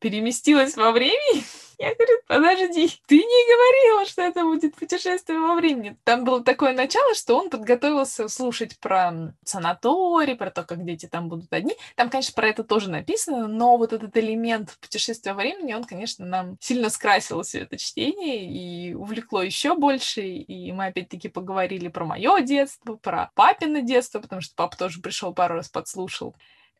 переместилась 0.00 0.76
во 0.76 0.92
времени? 0.92 1.44
Я 1.78 1.94
говорю, 1.94 2.18
подожди, 2.26 2.88
ты 3.06 3.16
не 3.16 3.22
говорила, 3.22 4.06
что 4.06 4.22
это 4.22 4.44
будет 4.44 4.74
путешествие 4.76 5.38
во 5.38 5.54
времени. 5.54 5.98
Там 6.04 6.24
было 6.24 6.42
такое 6.42 6.72
начало, 6.72 7.14
что 7.14 7.36
он 7.36 7.50
подготовился 7.50 8.28
слушать 8.28 8.78
про 8.80 9.34
санаторий, 9.44 10.36
про 10.36 10.50
то, 10.50 10.62
как 10.64 10.84
дети 10.84 11.06
там 11.06 11.28
будут 11.28 11.52
одни. 11.52 11.74
Там, 11.94 12.08
конечно, 12.08 12.32
про 12.34 12.48
это 12.48 12.64
тоже 12.64 12.90
написано, 12.90 13.46
но 13.46 13.76
вот 13.76 13.92
этот 13.92 14.16
элемент 14.16 14.78
путешествия 14.80 15.34
во 15.34 15.42
времени, 15.42 15.74
он, 15.74 15.84
конечно, 15.84 16.24
нам 16.24 16.56
сильно 16.60 16.88
скрасил 16.88 17.42
все 17.42 17.60
это 17.60 17.76
чтение 17.76 18.50
и 18.50 18.94
увлекло 18.94 19.42
еще 19.42 19.74
больше. 19.74 20.22
И 20.22 20.72
мы 20.72 20.86
опять-таки 20.86 21.28
поговорили 21.28 21.88
про 21.88 22.06
мое 22.06 22.40
детство, 22.40 22.96
про 22.96 23.30
папино 23.34 23.82
детство, 23.82 24.20
потому 24.20 24.40
что 24.40 24.54
папа 24.56 24.76
тоже 24.78 25.02
пришел 25.02 25.34
пару 25.34 25.56
раз 25.56 25.68
подслушал. 25.68 26.34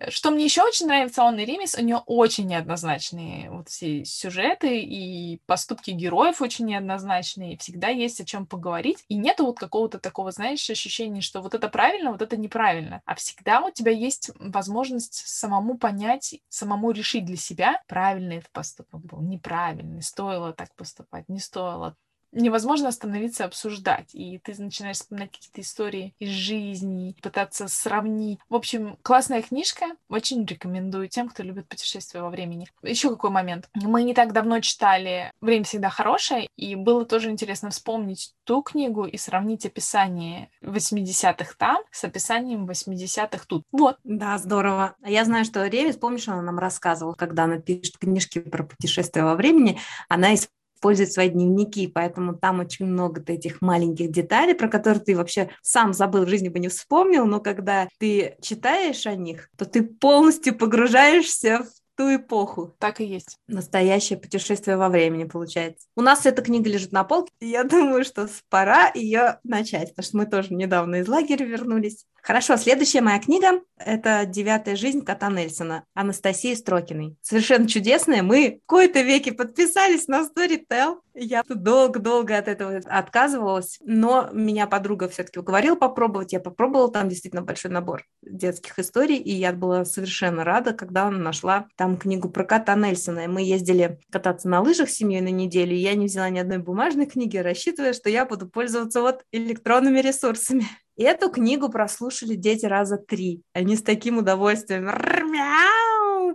Что 0.09 0.31
мне 0.31 0.45
еще 0.45 0.62
очень 0.62 0.87
нравится 0.87 1.23
Анны 1.23 1.41
Ремис, 1.47 1.75
у 1.75 1.81
нее 1.83 2.03
очень 2.05 2.47
неоднозначные 2.47 3.50
вот 3.50 3.71
все 3.71 4.05
сюжеты 4.05 4.81
и 4.83 5.41
поступки 5.47 5.91
героев 5.91 6.43
очень 6.43 6.67
неоднозначные, 6.67 7.57
всегда 7.57 7.88
есть 7.88 8.21
о 8.21 8.26
чем 8.26 8.47
поговорить, 8.47 9.03
и 9.09 9.17
нету 9.17 9.47
вот 9.47 9.59
какого-то 9.59 9.99
такого, 9.99 10.33
знаешь, 10.33 10.69
ощущения, 10.69 11.23
что 11.23 11.41
вот 11.41 11.55
это 11.55 11.69
правильно, 11.71 12.12
вот 12.12 12.21
это 12.21 12.37
неправильно, 12.37 13.00
а 13.07 13.15
всегда 13.15 13.62
у 13.62 13.71
тебя 13.71 13.91
есть 13.91 14.31
возможность 14.38 15.15
самому 15.26 15.79
понять, 15.79 16.41
самому 16.50 16.91
решить 16.91 17.25
для 17.25 17.37
себя, 17.37 17.83
правильный 17.87 18.37
этот 18.38 18.50
поступок 18.53 19.00
был, 19.00 19.23
неправильный, 19.23 20.03
стоило 20.03 20.53
так 20.53 20.75
поступать, 20.75 21.26
не 21.31 21.41
стоило 21.41 21.97
невозможно 22.33 22.88
остановиться 22.88 23.45
обсуждать. 23.45 24.14
И 24.14 24.38
ты 24.38 24.54
начинаешь 24.61 24.97
вспоминать 24.97 25.33
какие-то 25.33 25.61
истории 25.61 26.14
из 26.18 26.30
жизни, 26.30 27.14
пытаться 27.23 27.68
сравнить. 27.68 28.38
В 28.49 28.54
общем, 28.54 28.99
классная 29.02 29.42
книжка. 29.42 29.87
Очень 30.09 30.45
рекомендую 30.45 31.09
тем, 31.09 31.28
кто 31.28 31.42
любит 31.42 31.68
путешествия 31.68 32.23
во 32.23 32.30
времени. 32.30 32.68
Еще 32.83 33.11
какой 33.11 33.30
момент. 33.30 33.68
Мы 33.75 34.02
не 34.02 34.14
так 34.14 34.33
давно 34.33 34.61
читали 34.61 35.33
«Время 35.40 35.64
всегда 35.64 35.88
хорошее», 35.88 36.49
и 36.56 36.75
было 36.75 37.04
тоже 37.04 37.30
интересно 37.30 37.71
вспомнить 37.71 38.35
ту 38.45 38.62
книгу 38.62 39.04
и 39.04 39.16
сравнить 39.16 39.66
описание 39.66 40.50
80-х 40.62 41.54
там 41.59 41.83
с 41.90 42.04
описанием 42.04 42.66
80-х 42.66 43.45
тут. 43.47 43.64
Вот. 43.73 43.99
Да, 44.04 44.38
здорово. 44.38 44.95
А 45.02 45.11
я 45.11 45.25
знаю, 45.25 45.45
что 45.45 45.66
Ревис, 45.66 45.97
помнишь, 45.97 46.28
она 46.28 46.42
нам 46.42 46.59
рассказывала, 46.59 47.14
когда 47.14 47.45
она 47.45 47.59
пишет 47.59 47.99
книжки 47.99 48.38
про 48.38 48.64
путешествия 48.64 49.25
во 49.25 49.35
времени, 49.35 49.78
она 50.09 50.35
использовать 50.76 51.12
свои 51.12 51.28
дневники, 51.28 51.87
поэтому 51.87 52.35
там 52.35 52.61
очень 52.61 52.87
много 52.87 53.23
этих 53.26 53.61
маленьких 53.61 54.11
деталей, 54.11 54.54
про 54.54 54.68
которые 54.68 55.02
ты 55.02 55.16
вообще 55.16 55.50
сам 55.62 55.92
забыл, 55.92 56.25
в 56.25 56.28
жизни 56.28 56.49
бы 56.49 56.59
не 56.59 56.68
вспомнил, 56.68 57.26
но 57.26 57.40
когда 57.40 57.88
ты 57.99 58.37
читаешь 58.40 59.06
о 59.06 59.14
них, 59.14 59.49
то 59.56 59.64
ты 59.64 59.83
полностью 59.83 60.56
погружаешься 60.56 61.64
в 61.64 61.97
ту 61.97 62.14
эпоху. 62.14 62.75
Так 62.78 63.00
и 63.00 63.04
есть. 63.04 63.38
Настоящее 63.49 64.18
путешествие 64.18 64.76
во 64.76 64.88
времени 64.88 65.25
получается. 65.25 65.88
У 65.97 66.02
нас 66.02 66.26
эта 66.26 66.42
книга 66.42 66.68
лежит 66.68 66.92
на 66.92 67.04
полке, 67.04 67.33
и 67.40 67.49
я 67.49 67.64
думаю, 67.64 68.04
что 68.04 68.28
пора 68.50 68.90
ее 68.95 69.40
начать, 69.45 69.90
потому 69.90 70.04
что 70.04 70.16
мы 70.18 70.26
тоже 70.26 70.54
недавно 70.54 70.97
из 70.97 71.09
лагеря 71.09 71.47
вернулись. 71.47 72.04
Хорошо, 72.26 72.56
следующая 72.56 73.02
моя 73.02 73.21
книга– 73.21 73.61
это 73.78 74.26
«Девятая 74.26 74.75
жизнь 74.75 75.04
кота 75.04 75.28
Нельсона» 75.28 75.85
Анастасии 75.95 76.54
Строкиной. 76.54 77.16
Совершенно 77.23 77.68
чудесная. 77.68 78.25
Мы 78.25 78.62
в 78.64 78.66
кои-то 78.66 79.02
веке 79.02 79.30
подписались 79.30 80.09
на 80.09 80.23
Storytel. 80.23 80.97
Я 81.14 81.45
долго-долго 81.49 82.37
от 82.37 82.49
этого 82.49 82.80
отказывалась, 82.87 83.78
но 83.85 84.28
меня 84.33 84.66
подруга 84.66 85.09
все-таки 85.09 85.38
уговорила 85.38 85.76
попробовать. 85.76 86.33
Я 86.33 86.40
попробовала, 86.40 86.90
там 86.90 87.09
действительно 87.09 87.42
большой 87.42 87.71
набор 87.71 88.02
детских 88.23 88.76
историй, 88.80 89.18
и 89.18 89.30
я 89.30 89.52
была 89.52 89.85
совершенно 89.85 90.42
рада, 90.42 90.73
когда 90.73 91.09
нашла 91.12 91.68
там 91.76 91.97
книгу 91.97 92.28
про 92.28 92.42
кота 92.42 92.75
Нельсона. 92.75 93.21
И 93.21 93.28
мы 93.28 93.42
ездили 93.42 94.00
кататься 94.11 94.49
на 94.49 94.62
лыжах 94.62 94.90
с 94.90 94.95
семьей 94.95 95.21
на 95.21 95.30
неделю, 95.30 95.76
и 95.76 95.78
я 95.78 95.95
не 95.95 96.06
взяла 96.06 96.28
ни 96.28 96.40
одной 96.40 96.59
бумажной 96.59 97.06
книги, 97.06 97.37
рассчитывая, 97.37 97.92
что 97.92 98.11
я 98.11 98.26
буду 98.26 98.49
пользоваться 98.49 99.00
вот 99.00 99.23
электронными 99.30 100.00
ресурсами. 100.00 100.66
И 100.97 101.03
эту 101.03 101.31
книгу 101.31 101.69
прослушали 101.69 102.35
дети 102.35 102.67
раза 102.67 102.97
три. 102.97 103.43
Они 103.53 103.76
с 103.76 103.83
таким 103.83 104.19
удовольствием 104.19 104.88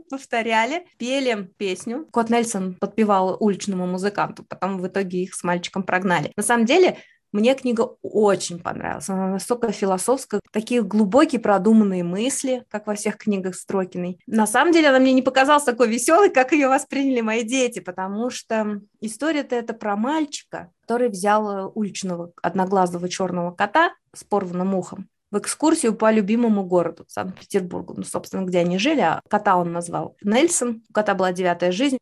повторяли, 0.10 0.86
пели 0.98 1.50
песню. 1.58 2.08
Кот 2.12 2.30
Нельсон 2.30 2.76
подпевал 2.76 3.38
уличному 3.40 3.88
музыканту, 3.88 4.44
потом 4.44 4.78
в 4.78 4.88
итоге 4.88 5.24
их 5.24 5.34
с 5.34 5.44
мальчиком 5.44 5.84
прогнали. 5.84 6.32
На 6.36 6.44
самом 6.44 6.66
деле, 6.66 6.98
мне 7.32 7.56
книга 7.56 7.96
очень 8.02 8.60
понравилась. 8.60 9.10
Она 9.10 9.28
настолько 9.28 9.72
философская, 9.72 10.42
такие 10.52 10.82
глубокие 10.82 11.40
продуманные 11.40 12.04
мысли, 12.04 12.66
как 12.70 12.88
во 12.88 12.96
всех 12.96 13.18
книгах 13.18 13.56
Строкиной. 13.56 14.20
На 14.28 14.48
самом 14.48 14.74
деле 14.74 14.90
она 14.90 15.00
мне 15.00 15.14
не 15.14 15.22
показалась 15.22 15.64
такой 15.64 15.88
веселой, 15.88 16.30
как 16.30 16.52
ее 16.52 16.68
восприняли 16.68 17.22
мои 17.22 17.44
дети, 17.44 17.80
потому 17.80 18.30
что 18.30 18.82
история-то 19.00 19.56
это 19.56 19.74
про 19.74 19.96
мальчика, 19.96 20.72
который 20.82 21.10
взял 21.10 21.50
э, 21.50 21.72
уличного 21.74 22.32
одноглазого 22.42 23.08
черного 23.10 23.52
кота 23.52 23.94
с 24.14 24.24
порванным 24.24 24.76
ухом 24.76 25.08
в 25.32 25.38
экскурсию 25.38 25.96
по 25.96 26.12
любимому 26.12 26.66
городу, 26.66 27.06
Санкт-Петербургу, 27.08 27.94
ну, 27.98 28.04
собственно, 28.04 28.44
где 28.44 28.60
они 28.60 28.78
жили, 28.78 29.00
а 29.00 29.22
кота 29.30 29.56
он 29.56 29.72
назвал 29.72 30.18
Нельсон, 30.22 30.84
у 30.90 30.94
кота 30.94 31.16
была 31.16 31.32
девятая 31.32 31.72
жизнь, 31.72 31.98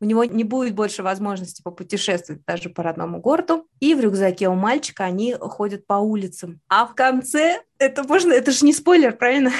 у 0.00 0.04
него 0.04 0.24
не 0.24 0.44
будет 0.44 0.74
больше 0.74 1.02
возможности 1.02 1.62
попутешествовать 1.62 2.44
даже 2.46 2.70
по 2.70 2.82
родному 2.82 3.20
городу. 3.20 3.66
И 3.80 3.94
в 3.94 4.00
рюкзаке 4.00 4.48
у 4.48 4.54
мальчика 4.54 5.04
они 5.04 5.34
ходят 5.34 5.86
по 5.86 5.94
улицам. 5.94 6.60
А 6.68 6.86
в 6.86 6.94
конце 6.94 7.62
это 7.78 8.02
можно, 8.02 8.32
это 8.32 8.50
же 8.50 8.64
не 8.64 8.72
спойлер, 8.72 9.16
правильно? 9.16 9.52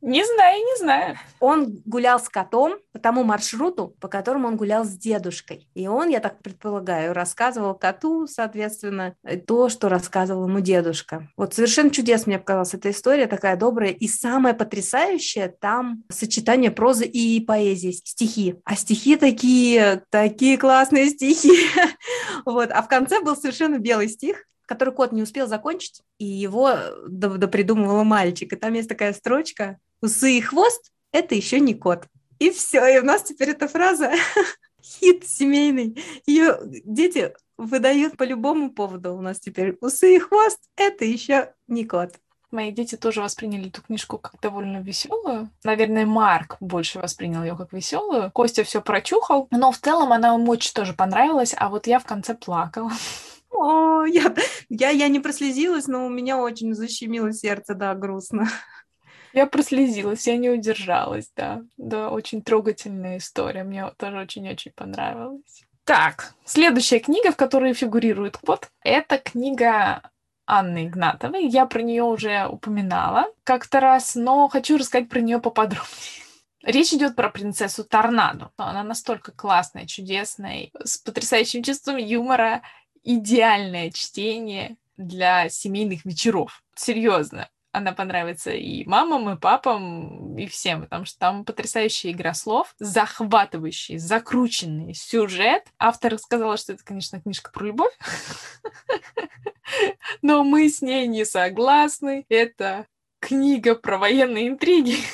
Не 0.00 0.24
знаю, 0.24 0.58
не 0.58 0.76
знаю. 0.78 1.18
Он 1.40 1.80
гулял 1.84 2.20
с 2.20 2.28
котом 2.28 2.76
по 2.92 2.98
тому 2.98 3.24
маршруту, 3.24 3.94
по 4.00 4.08
которому 4.08 4.48
он 4.48 4.56
гулял 4.56 4.84
с 4.84 4.90
дедушкой. 4.90 5.68
И 5.74 5.86
он, 5.86 6.08
я 6.08 6.20
так 6.20 6.42
предполагаю, 6.42 7.12
рассказывал 7.12 7.74
коту, 7.74 8.26
соответственно, 8.26 9.14
то, 9.46 9.68
что 9.68 9.88
рассказывал 9.88 10.48
ему 10.48 10.60
дедушка. 10.60 11.28
Вот 11.36 11.54
совершенно 11.54 11.90
чудесно 11.90 12.30
мне 12.30 12.38
показалась 12.38 12.74
эта 12.74 12.90
история, 12.90 13.26
такая 13.26 13.56
добрая. 13.56 13.90
И 13.90 14.08
самое 14.08 14.54
потрясающее, 14.54 15.48
там 15.48 16.04
сочетание 16.10 16.70
прозы 16.70 17.04
и 17.04 17.40
поэзии, 17.40 17.92
стихи. 17.92 18.56
А 18.64 18.74
стихи 18.74 19.16
такие, 19.16 20.02
такие 20.10 20.58
классные 20.58 21.10
стихи. 21.10 21.52
Вот. 22.44 22.70
А 22.70 22.82
в 22.82 22.88
конце 22.88 23.20
был 23.20 23.34
совершенно 23.36 23.78
белый 23.78 24.08
стих, 24.08 24.46
который 24.66 24.92
кот 24.92 25.12
не 25.12 25.22
успел 25.22 25.46
закончить, 25.46 26.02
и 26.18 26.24
его 26.24 26.76
допридумывала 27.08 28.04
мальчик. 28.04 28.52
И 28.52 28.56
там 28.56 28.74
есть 28.74 28.88
такая 28.88 29.12
строчка 29.12 29.78
«Усы 30.02 30.38
и 30.38 30.40
хвост– 30.40 30.92
это 31.12 31.34
еще 31.34 31.60
не 31.60 31.74
кот». 31.74 32.06
И 32.38 32.50
все, 32.50 32.86
и 32.86 32.98
у 32.98 33.04
нас 33.04 33.22
теперь 33.22 33.50
эта 33.50 33.66
фраза 33.66 34.12
хит 34.82 35.26
семейный. 35.26 35.96
Ее 36.26 36.58
дети 36.64 37.32
выдают 37.56 38.16
по 38.16 38.24
любому 38.24 38.70
поводу 38.70 39.14
у 39.14 39.22
нас 39.22 39.40
теперь. 39.40 39.76
Усы 39.80 40.16
и 40.16 40.18
хвост– 40.18 40.60
это 40.76 41.04
еще 41.04 41.54
не 41.66 41.84
кот. 41.84 42.12
Мои 42.50 42.70
дети 42.70 42.96
тоже 42.96 43.22
восприняли 43.22 43.68
эту 43.68 43.82
книжку 43.82 44.18
как 44.18 44.40
довольно 44.40 44.78
веселую. 44.78 45.50
Наверное, 45.64 46.06
Марк 46.06 46.56
больше 46.60 47.00
воспринял 47.00 47.42
ее 47.42 47.56
как 47.56 47.72
веселую. 47.72 48.30
Костя 48.30 48.62
все 48.62 48.80
прочухал, 48.80 49.48
но 49.50 49.72
в 49.72 49.78
целом 49.78 50.12
она 50.12 50.32
ему 50.32 50.52
очень 50.52 50.72
тоже 50.72 50.92
понравилась, 50.92 51.54
а 51.56 51.68
вот 51.68 51.86
я 51.86 51.98
в 51.98 52.04
конце 52.04 52.34
плакала. 52.34 52.92
О, 53.56 54.04
я, 54.04 54.34
я, 54.68 54.90
я 54.90 55.08
не 55.08 55.20
прослезилась, 55.20 55.86
но 55.86 56.06
у 56.06 56.08
меня 56.08 56.38
очень 56.38 56.74
защемило 56.74 57.32
сердце, 57.32 57.74
да, 57.74 57.94
грустно. 57.94 58.48
Я 59.32 59.46
прослезилась, 59.46 60.26
я 60.26 60.36
не 60.36 60.48
удержалась, 60.48 61.30
да. 61.36 61.62
Да, 61.76 62.10
очень 62.10 62.42
трогательная 62.42 63.18
история, 63.18 63.64
мне 63.64 63.90
тоже 63.98 64.18
очень-очень 64.18 64.72
понравилась. 64.72 65.64
Так, 65.84 66.32
следующая 66.44 67.00
книга, 67.00 67.32
в 67.32 67.36
которой 67.36 67.74
фигурирует 67.74 68.38
кот, 68.38 68.68
это 68.82 69.18
книга 69.18 70.10
Анны 70.46 70.86
Игнатовой. 70.86 71.46
Я 71.46 71.66
про 71.66 71.82
нее 71.82 72.02
уже 72.02 72.46
упоминала 72.46 73.26
как-то 73.44 73.80
раз, 73.80 74.14
но 74.14 74.48
хочу 74.48 74.78
рассказать 74.78 75.08
про 75.08 75.20
нее 75.20 75.38
поподробнее. 75.38 75.86
Речь 76.62 76.92
идет 76.92 77.14
про 77.14 77.30
принцессу 77.30 77.84
Торнадо. 77.84 78.50
Она 78.56 78.82
настолько 78.82 79.30
классная, 79.30 79.86
чудесная, 79.86 80.70
с 80.82 80.96
потрясающим 80.96 81.62
чувством 81.62 81.96
юмора 81.96 82.62
идеальное 83.06 83.90
чтение 83.92 84.76
для 84.96 85.48
семейных 85.48 86.04
вечеров. 86.04 86.62
Серьезно. 86.74 87.48
она 87.70 87.92
понравится 87.92 88.50
и 88.52 88.84
мамам, 88.86 89.30
и 89.30 89.38
папам, 89.38 90.36
и 90.36 90.46
всем, 90.46 90.82
потому 90.82 91.04
что 91.04 91.18
там 91.18 91.44
потрясающая 91.44 92.10
игра 92.10 92.32
слов, 92.32 92.74
захватывающий, 92.78 93.98
закрученный 93.98 94.94
сюжет. 94.94 95.64
Автор 95.78 96.18
сказала, 96.18 96.56
что 96.56 96.72
это, 96.72 96.82
конечно, 96.82 97.20
книжка 97.20 97.50
про 97.52 97.66
любовь, 97.66 97.92
но 100.22 100.42
мы 100.42 100.68
с 100.70 100.80
ней 100.80 101.06
не 101.06 101.26
согласны. 101.26 102.24
Это 102.30 102.86
книга 103.20 103.74
про 103.74 103.98
военные 103.98 104.48
интриги. 104.48 104.96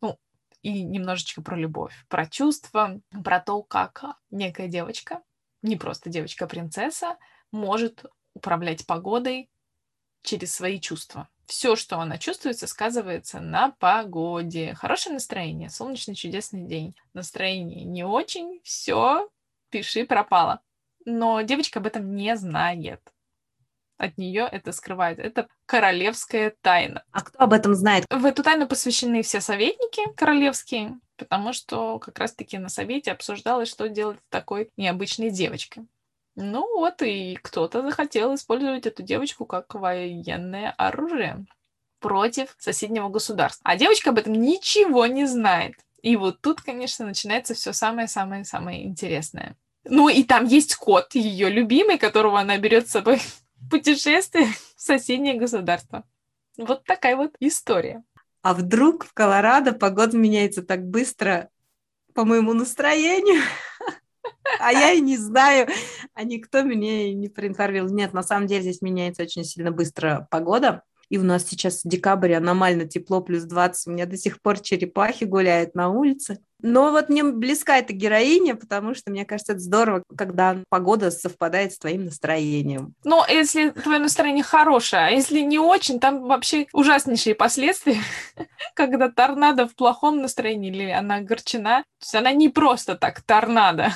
Ну, 0.00 0.16
и 0.62 0.82
немножечко 0.82 1.42
про 1.42 1.56
любовь, 1.56 1.92
про 2.08 2.26
чувства, 2.26 3.00
про 3.24 3.40
то, 3.40 3.62
как 3.62 4.04
некая 4.30 4.68
девочка, 4.68 5.22
не 5.62 5.76
просто 5.76 6.10
девочка-принцесса, 6.10 7.16
может 7.50 8.04
управлять 8.34 8.86
погодой 8.86 9.50
через 10.22 10.54
свои 10.54 10.80
чувства. 10.80 11.28
Все, 11.46 11.76
что 11.76 11.98
она 11.98 12.18
чувствует, 12.18 12.58
сказывается 12.58 13.40
на 13.40 13.70
погоде. 13.72 14.74
Хорошее 14.74 15.14
настроение, 15.14 15.68
солнечный 15.68 16.14
чудесный 16.14 16.62
день. 16.62 16.94
Настроение 17.14 17.84
не 17.84 18.04
очень, 18.04 18.60
все, 18.64 19.28
пиши 19.70 20.06
пропало. 20.06 20.62
Но 21.04 21.42
девочка 21.42 21.80
об 21.80 21.86
этом 21.86 22.14
не 22.14 22.36
знает. 22.36 23.11
От 23.98 24.18
нее 24.18 24.48
это 24.50 24.72
скрывает. 24.72 25.18
Это 25.18 25.48
королевская 25.66 26.54
тайна. 26.60 27.04
А 27.12 27.22
кто 27.22 27.38
об 27.44 27.52
этом 27.52 27.74
знает? 27.74 28.04
В 28.10 28.24
эту 28.24 28.42
тайну 28.42 28.66
посвящены 28.66 29.22
все 29.22 29.40
советники 29.40 30.02
королевские, 30.16 30.98
потому 31.16 31.52
что 31.52 31.98
как 31.98 32.18
раз-таки 32.18 32.58
на 32.58 32.68
совете 32.68 33.12
обсуждалось, 33.12 33.68
что 33.68 33.88
делать 33.88 34.18
с 34.18 34.30
такой 34.30 34.70
необычной 34.76 35.30
девочкой. 35.30 35.86
Ну 36.34 36.66
вот, 36.78 37.02
и 37.02 37.38
кто-то 37.42 37.82
захотел 37.82 38.34
использовать 38.34 38.86
эту 38.86 39.02
девочку 39.02 39.44
как 39.44 39.74
военное 39.74 40.70
оружие 40.78 41.44
против 42.00 42.54
соседнего 42.58 43.08
государства. 43.08 43.62
А 43.64 43.76
девочка 43.76 44.10
об 44.10 44.18
этом 44.18 44.32
ничего 44.32 45.06
не 45.06 45.26
знает. 45.26 45.74
И 46.02 46.16
вот 46.16 46.40
тут, 46.40 46.60
конечно, 46.60 47.06
начинается 47.06 47.54
все 47.54 47.72
самое-самое-самое 47.72 48.84
интересное. 48.84 49.56
Ну 49.84 50.08
и 50.08 50.22
там 50.24 50.46
есть 50.46 50.74
кот, 50.74 51.14
ее 51.14 51.48
любимый, 51.48 51.98
которого 51.98 52.40
она 52.40 52.56
берет 52.58 52.88
с 52.88 52.92
собой 52.92 53.20
путешествие 53.72 54.48
в 54.76 54.80
соседнее 54.80 55.34
государство. 55.34 56.04
Вот 56.58 56.84
такая 56.84 57.16
вот 57.16 57.34
история. 57.40 58.04
А 58.42 58.54
вдруг 58.54 59.06
в 59.06 59.14
Колорадо 59.14 59.72
погода 59.72 60.16
меняется 60.16 60.62
так 60.62 60.86
быстро 60.86 61.48
по 62.14 62.24
моему 62.24 62.52
настроению? 62.52 63.42
А 64.60 64.72
я 64.72 64.92
и 64.92 65.00
не 65.00 65.16
знаю, 65.16 65.68
а 66.14 66.24
никто 66.24 66.62
меня 66.62 67.12
не 67.14 67.28
проинформировал. 67.28 67.92
Нет, 67.92 68.12
на 68.12 68.22
самом 68.22 68.46
деле 68.46 68.62
здесь 68.62 68.82
меняется 68.82 69.22
очень 69.22 69.44
сильно 69.44 69.72
быстро 69.72 70.28
погода. 70.30 70.82
И 71.08 71.18
у 71.18 71.22
нас 71.22 71.46
сейчас 71.46 71.80
декабрь, 71.82 72.34
аномально 72.34 72.86
тепло, 72.86 73.20
плюс 73.22 73.44
20. 73.44 73.86
У 73.86 73.90
меня 73.92 74.06
до 74.06 74.16
сих 74.16 74.40
пор 74.42 74.60
черепахи 74.60 75.24
гуляют 75.24 75.74
на 75.74 75.88
улице. 75.88 76.38
Но 76.62 76.92
вот 76.92 77.08
мне 77.08 77.24
близка 77.24 77.78
эта 77.78 77.92
героиня, 77.92 78.54
потому 78.54 78.94
что, 78.94 79.10
мне 79.10 79.24
кажется, 79.24 79.52
это 79.52 79.60
здорово, 79.60 80.02
когда 80.16 80.58
погода 80.68 81.10
совпадает 81.10 81.72
с 81.72 81.78
твоим 81.78 82.04
настроением. 82.04 82.94
Но 83.04 83.26
если 83.28 83.70
твое 83.70 83.98
настроение 83.98 84.44
хорошее, 84.44 85.06
а 85.06 85.10
если 85.10 85.40
не 85.40 85.58
очень, 85.58 86.00
там 86.00 86.22
вообще 86.22 86.66
ужаснейшие 86.72 87.34
последствия, 87.34 87.98
когда 88.74 89.10
торнадо 89.10 89.66
в 89.66 89.74
плохом 89.74 90.22
настроении 90.22 90.70
или 90.70 90.90
она 90.90 91.16
огорчена. 91.16 91.82
То 91.98 92.04
есть 92.04 92.14
она 92.14 92.32
не 92.32 92.48
просто 92.48 92.96
так 92.96 93.20
торнадо. 93.22 93.92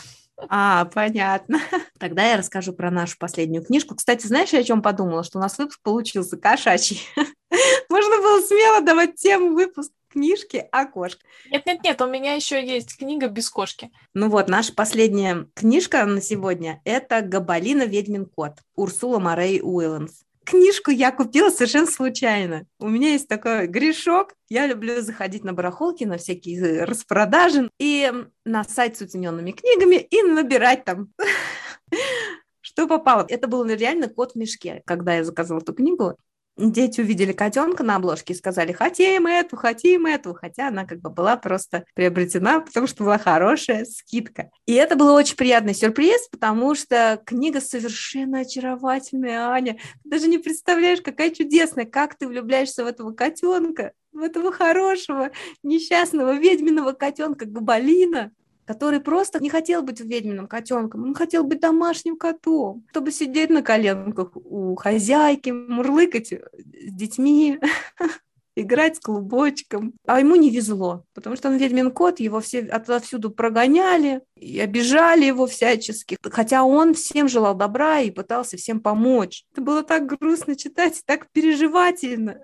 А, 0.49 0.85
понятно. 0.87 1.61
Тогда 1.99 2.26
я 2.26 2.37
расскажу 2.37 2.73
про 2.73 2.90
нашу 2.90 3.16
последнюю 3.18 3.64
книжку. 3.64 3.94
Кстати, 3.94 4.26
знаешь, 4.26 4.50
я 4.50 4.61
о 4.61 4.64
чем 4.64 4.82
подумала? 4.82 5.25
Что 5.25 5.38
у 5.38 5.40
нас 5.40 5.56
выпуск 5.56 5.80
получился 5.82 6.37
кошачий. 6.37 7.00
Можно 7.88 8.16
было 8.18 8.40
смело 8.42 8.80
давать 8.82 9.16
тему 9.16 9.54
выпуск 9.54 9.92
книжки 10.16 10.66
о 10.73 10.87
кошке. 10.87 11.26
Нет-нет-нет, 11.50 12.00
у 12.00 12.06
меня 12.06 12.32
еще 12.32 12.66
есть 12.66 12.96
книга 12.96 13.28
без 13.28 13.50
кошки. 13.50 13.90
Ну 14.14 14.30
вот, 14.30 14.49
наша 14.49 14.73
последняя 14.73 15.46
книжка 15.54 16.06
на 16.06 16.23
сегодня– 16.23 16.80
это 16.85 17.20
«Габалина. 17.20 17.82
Ведьмин 17.82 18.25
кот» 18.25 18.54
Урсула 18.75 19.18
Морей 19.18 19.61
Уилланс 19.62 20.23
книжку 20.46 20.92
я 20.92 21.11
купила 21.11 21.50
совершенно 21.50 21.88
случайно. 21.88 22.66
У 22.78 22.88
меня 22.88 23.11
есть 23.11 23.26
такой 23.26 23.66
грешок. 23.66 24.32
Я 24.49 24.66
люблю 24.68 25.02
заходить 25.02 25.42
на 25.42 25.52
барахолки, 25.52 26.04
на 26.04 26.18
всякие 26.18 26.85
распродажи 26.85 27.68
и 27.80 28.11
на 28.44 28.62
сайт 28.62 28.96
с 28.96 29.02
уцененными 29.02 29.50
книгами 29.50 29.96
и 29.96 30.22
набирать 30.22 30.85
там 30.85 31.09
что 32.61 32.87
попало. 32.87 33.26
Это 33.29 33.48
был 33.48 33.64
реально 33.64 34.09
кот 34.09 34.33
в 34.33 34.37
мешке, 34.37 34.83
когда 34.87 35.16
я 35.16 35.24
заказала 35.24 35.59
эту 35.59 35.74
книгу 35.74 36.16
дети 36.57 37.01
увидели 37.01 37.33
котенка 37.33 37.83
на 37.83 37.97
обложке 37.97 38.33
и 38.33 38.37
сказали, 38.37 38.73
хотим 38.73 39.27
эту, 39.27 39.57
хотим 39.57 40.07
эту, 40.07 40.35
хотя 40.35 40.69
она 40.69 40.85
как 40.85 41.01
бы 41.01 41.11
была 41.11 41.37
просто 41.37 41.85
приобретена, 41.95 42.61
потому 42.61 42.87
что 42.87 43.05
была 43.05 43.19
хорошая 43.19 43.85
скидка. 43.85 44.51
И 44.66 44.75
это 44.75 44.97
был 44.97 45.12
очень 45.12 45.37
приятный 45.37 45.75
сюрприз, 45.75 46.29
потому 46.29 46.75
что 46.75 47.21
книга 47.25 47.61
совершенно 47.61 48.40
очаровательная, 48.40 49.49
Аня. 49.49 49.79
Ты 50.03 50.11
даже 50.11 50.29
не 50.29 50.38
представляешь, 50.38 51.01
какая 51.01 51.31
чудесная, 51.31 51.85
как 51.85 52.16
ты 52.16 52.27
влюбляешься 52.27 52.85
в 52.85 52.87
этого 52.87 53.12
котенка, 53.12 53.92
в 54.12 54.23
этого 54.23 54.51
хорошего, 54.51 55.31
несчастного 55.62 56.35
ведьминого 56.35 56.92
котенка 56.92 57.45
Габалина 57.45 58.33
который 58.66 59.00
просто 59.00 59.42
не 59.42 59.48
хотел 59.48 59.83
быть 59.83 60.00
ведьминым 60.00 60.48
котенком, 60.48 61.05
он 61.05 61.14
хотел 61.14 61.44
быть 61.44 61.61
домашним 61.61 62.16
котом, 62.16 62.85
чтобы 62.90 63.12
сидеть 63.12 63.50
на 63.50 63.62
коленках 63.62 64.31
у 64.35 64.74
хозяйки, 64.74 65.50
мурлыкать 65.50 66.33
с 66.33 66.92
детьми, 66.92 67.61
играть 68.57 68.96
с 68.96 69.00
клубочком. 69.00 69.94
А 70.05 70.18
ему 70.18 70.35
не 70.35 70.50
везло, 70.50 71.05
потому 71.14 71.37
что 71.37 71.48
он 71.48 71.57
ведьмин 71.57 71.90
кот, 71.92 72.20
его 72.20 72.40
все 72.40 72.61
отовсюду 72.61 73.31
прогоняли 73.31 74.22
и 74.37 74.61
обижали 74.61 75.25
его 75.25 75.46
всячески. 75.46 76.16
Хотя 76.22 76.62
он 76.64 76.94
всем 76.94 77.29
желал 77.29 77.55
добра 77.55 78.01
и 78.01 78.11
пытался 78.11 78.57
всем 78.57 78.81
помочь. 78.81 79.44
Это 79.53 79.62
было 79.62 79.83
так 79.83 80.07
грустно 80.07 80.57
читать, 80.57 81.03
так 81.07 81.31
переживательно. 81.33 82.40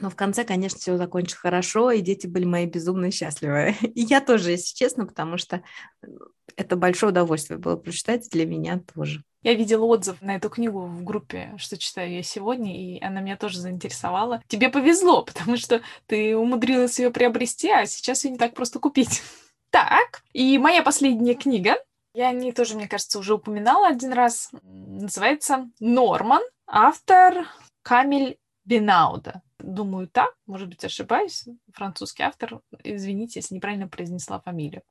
Но 0.00 0.10
в 0.10 0.16
конце, 0.16 0.44
конечно, 0.44 0.78
все 0.78 0.96
закончилось 0.96 1.40
хорошо, 1.40 1.90
и 1.90 2.00
дети 2.00 2.26
были 2.26 2.44
мои 2.44 2.66
безумно 2.66 3.10
счастливы. 3.10 3.74
И 3.94 4.02
я 4.02 4.20
тоже, 4.20 4.52
если 4.52 4.74
честно, 4.74 5.06
потому 5.06 5.36
что 5.36 5.62
это 6.56 6.76
большое 6.76 7.10
удовольствие 7.10 7.58
было 7.58 7.76
прочитать 7.76 8.28
для 8.30 8.46
меня 8.46 8.80
тоже. 8.94 9.22
Я 9.42 9.54
видела 9.54 9.84
отзыв 9.84 10.20
на 10.20 10.36
эту 10.36 10.50
книгу 10.50 10.80
в 10.80 11.02
группе, 11.02 11.54
что 11.56 11.78
читаю 11.78 12.12
я 12.12 12.22
сегодня, 12.22 12.76
и 12.76 13.00
она 13.02 13.20
меня 13.20 13.36
тоже 13.36 13.58
заинтересовала. 13.58 14.42
Тебе 14.48 14.68
повезло, 14.68 15.22
потому 15.24 15.56
что 15.56 15.80
ты 16.06 16.36
умудрилась 16.36 16.98
ее 16.98 17.10
приобрести, 17.10 17.70
а 17.70 17.86
сейчас 17.86 18.24
ее 18.24 18.32
не 18.32 18.38
так 18.38 18.54
просто 18.54 18.78
купить. 18.78 19.22
Так, 19.70 20.22
и 20.32 20.58
моя 20.58 20.82
последняя 20.82 21.34
книга, 21.34 21.76
я 22.12 22.28
о 22.28 22.32
ней 22.32 22.52
тоже, 22.52 22.74
мне 22.74 22.88
кажется, 22.88 23.18
уже 23.20 23.34
упоминала 23.34 23.86
один 23.86 24.12
раз, 24.12 24.50
называется 24.62 25.70
«Норман», 25.78 26.42
автор 26.66 27.46
Камиль 27.82 28.38
Бенауда. 28.64 29.42
Думаю, 29.58 30.08
так, 30.08 30.34
может 30.46 30.68
быть, 30.68 30.84
ошибаюсь. 30.84 31.44
Французский 31.72 32.22
автор. 32.24 32.60
Извините, 32.82 33.40
если 33.40 33.54
неправильно 33.54 33.88
произнесла 33.88 34.40
фамилию. 34.40 34.82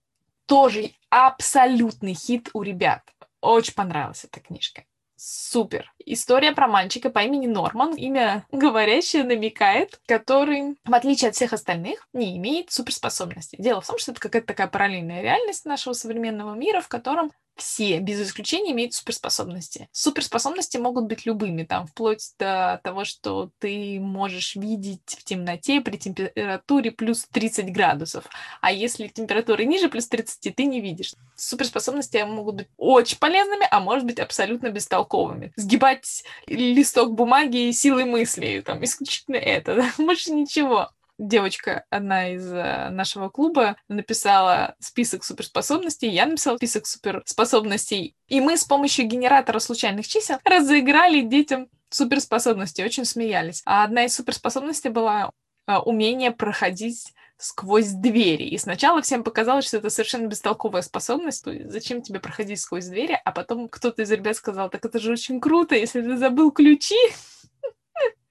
Тоже 0.46 0.92
абсолютный 1.10 2.13
хит 2.13 2.50
у 2.54 2.62
ребят. 2.62 3.04
Очень 3.42 3.74
понравилась 3.74 4.24
эта 4.24 4.39
книжка. 4.39 4.84
Супер. 5.21 5.91
История 6.05 6.53
про 6.53 6.69
мальчика 6.69 7.10
по 7.10 7.19
имени 7.19 7.45
Норман, 7.45 7.93
имя 7.93 8.45
говорящее 8.53 9.25
намекает, 9.25 9.99
который, 10.08 10.77
в 10.86 10.93
отличие 10.93 11.27
от 11.27 11.36
всех 11.36 11.51
остальных, 11.51 12.08
не 12.13 12.38
имеет 12.38 12.71
суперспособностей. 12.71 13.58
Дело 13.62 13.82
в 13.82 13.88
том, 13.88 13.99
что 13.99 14.12
это 14.13 14.21
какая-то 14.21 14.47
такая 14.47 14.67
параллельная 14.67 15.21
реальность 15.21 15.65
нашего 15.65 15.91
современного 15.91 16.55
мира, 16.55 16.79
в 16.79 16.88
котором 16.88 17.34
все, 17.60 18.00
без 18.00 18.22
исключения, 18.22 18.72
имеют 18.72 18.93
суперспособности. 18.93 19.89
Суперспособности 19.91 20.78
могут 20.78 21.06
быть 21.06 21.26
любыми, 21.26 21.63
там, 21.63 21.88
вплоть 21.88 22.34
до 22.39 22.80
того, 22.84 23.06
что 23.06 23.52
ты 23.60 24.00
можешь 24.00 24.56
видеть 24.56 25.17
в 25.17 25.24
темноте 25.24 25.82
при 25.82 25.98
температуре 25.98 26.91
плюс 26.91 27.26
30 27.32 27.72
градусов. 27.72 28.26
А 28.62 28.72
если 28.72 29.08
температура 29.08 29.62
ниже 29.63 29.89
плюс 29.89 30.08
30, 30.08 30.56
ты 30.56 30.65
не 30.65 30.82
видишь. 30.82 31.13
Суперспособности 31.36 32.17
могут 32.24 32.56
быть 32.56 32.67
очень 32.78 33.17
полезными, 33.17 33.67
а 33.69 33.80
может 33.80 34.06
быть 34.06 34.19
абсолютно 34.19 34.69
бестолковыми. 34.69 35.54
Сгибать 35.56 36.24
листок 36.48 37.13
бумаги 37.13 37.72
силой 37.72 38.06
мысли, 38.06 38.62
там, 38.65 38.84
исключительно 38.84 39.38
это, 39.38 39.76
да? 39.98 40.04
больше 40.04 40.32
ничего 40.32 40.89
девочка, 41.19 41.86
одна 41.89 42.34
из 42.34 42.51
э, 42.51 42.89
нашего 42.89 43.29
клуба, 43.29 43.75
написала 43.88 44.75
список 44.79 45.23
суперспособностей, 45.23 46.10
я 46.10 46.25
написала 46.25 46.58
список 46.58 46.88
суперспособностей, 46.88 48.15
и 48.27 48.41
мы 48.41 48.58
с 48.58 48.63
помощью 48.63 49.05
генератора 49.05 49.60
случайных 49.60 50.08
чисел 50.08 50.38
разыграли 50.43 51.21
детям 51.21 51.67
суперспособности, 51.89 52.82
очень 52.82 53.05
смеялись. 53.05 53.62
А 53.65 53.84
одна 53.84 54.05
из 54.05 54.15
суперспособностей 54.15 54.89
была 54.89 55.32
э, 55.67 55.75
умение 55.75 56.32
проходить 56.32 57.13
сквозь 57.38 57.89
двери. 57.89 58.43
И 58.43 58.58
сначала 58.58 59.01
всем 59.01 59.23
показалось, 59.23 59.67
что 59.67 59.77
это 59.77 59.89
совершенно 59.89 60.27
бестолковая 60.27 60.82
способность. 60.82 61.45
Зачем 61.69 62.01
тебе 62.01 62.19
проходить 62.19 62.60
сквозь 62.60 62.88
двери? 62.88 63.19
А 63.23 63.32
потом 63.32 63.69
кто-то 63.69 64.01
из 64.01 64.12
ребят 64.12 64.36
сказал, 64.36 64.69
так 64.69 64.84
это 64.84 64.99
же 64.99 65.13
очень 65.13 65.39
круто, 65.39 65.75
если 65.75 66.01
ты 66.01 66.17
забыл 66.17 66.51
ключи, 66.51 66.97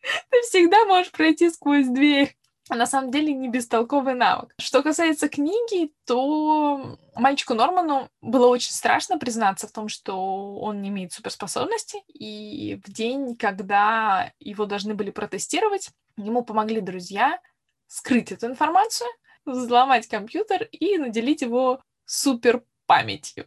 Ты 0.30 0.42
всегда 0.42 0.84
можешь 0.84 1.12
пройти 1.12 1.50
сквозь 1.50 1.86
дверь. 1.86 2.36
А 2.68 2.76
на 2.76 2.86
самом 2.86 3.10
деле 3.10 3.32
не 3.32 3.48
бестолковый 3.48 4.14
навык. 4.14 4.52
Что 4.58 4.82
касается 4.82 5.28
книги, 5.28 5.92
то 6.04 6.98
мальчику 7.14 7.54
Норману 7.54 8.10
было 8.20 8.46
очень 8.48 8.72
страшно 8.72 9.18
признаться 9.18 9.66
в 9.66 9.72
том, 9.72 9.88
что 9.88 10.56
он 10.56 10.82
не 10.82 10.90
имеет 10.90 11.12
суперспособностей. 11.12 12.00
И 12.08 12.80
в 12.84 12.92
день, 12.92 13.36
когда 13.36 14.32
его 14.38 14.66
должны 14.66 14.94
были 14.94 15.10
протестировать, 15.10 15.90
ему 16.16 16.44
помогли 16.44 16.80
друзья 16.80 17.40
скрыть 17.86 18.32
эту 18.32 18.46
информацию, 18.46 19.08
взломать 19.46 20.06
компьютер 20.06 20.68
и 20.70 20.98
наделить 20.98 21.42
его 21.42 21.80
супер 22.04 22.62
памятью. 22.86 23.46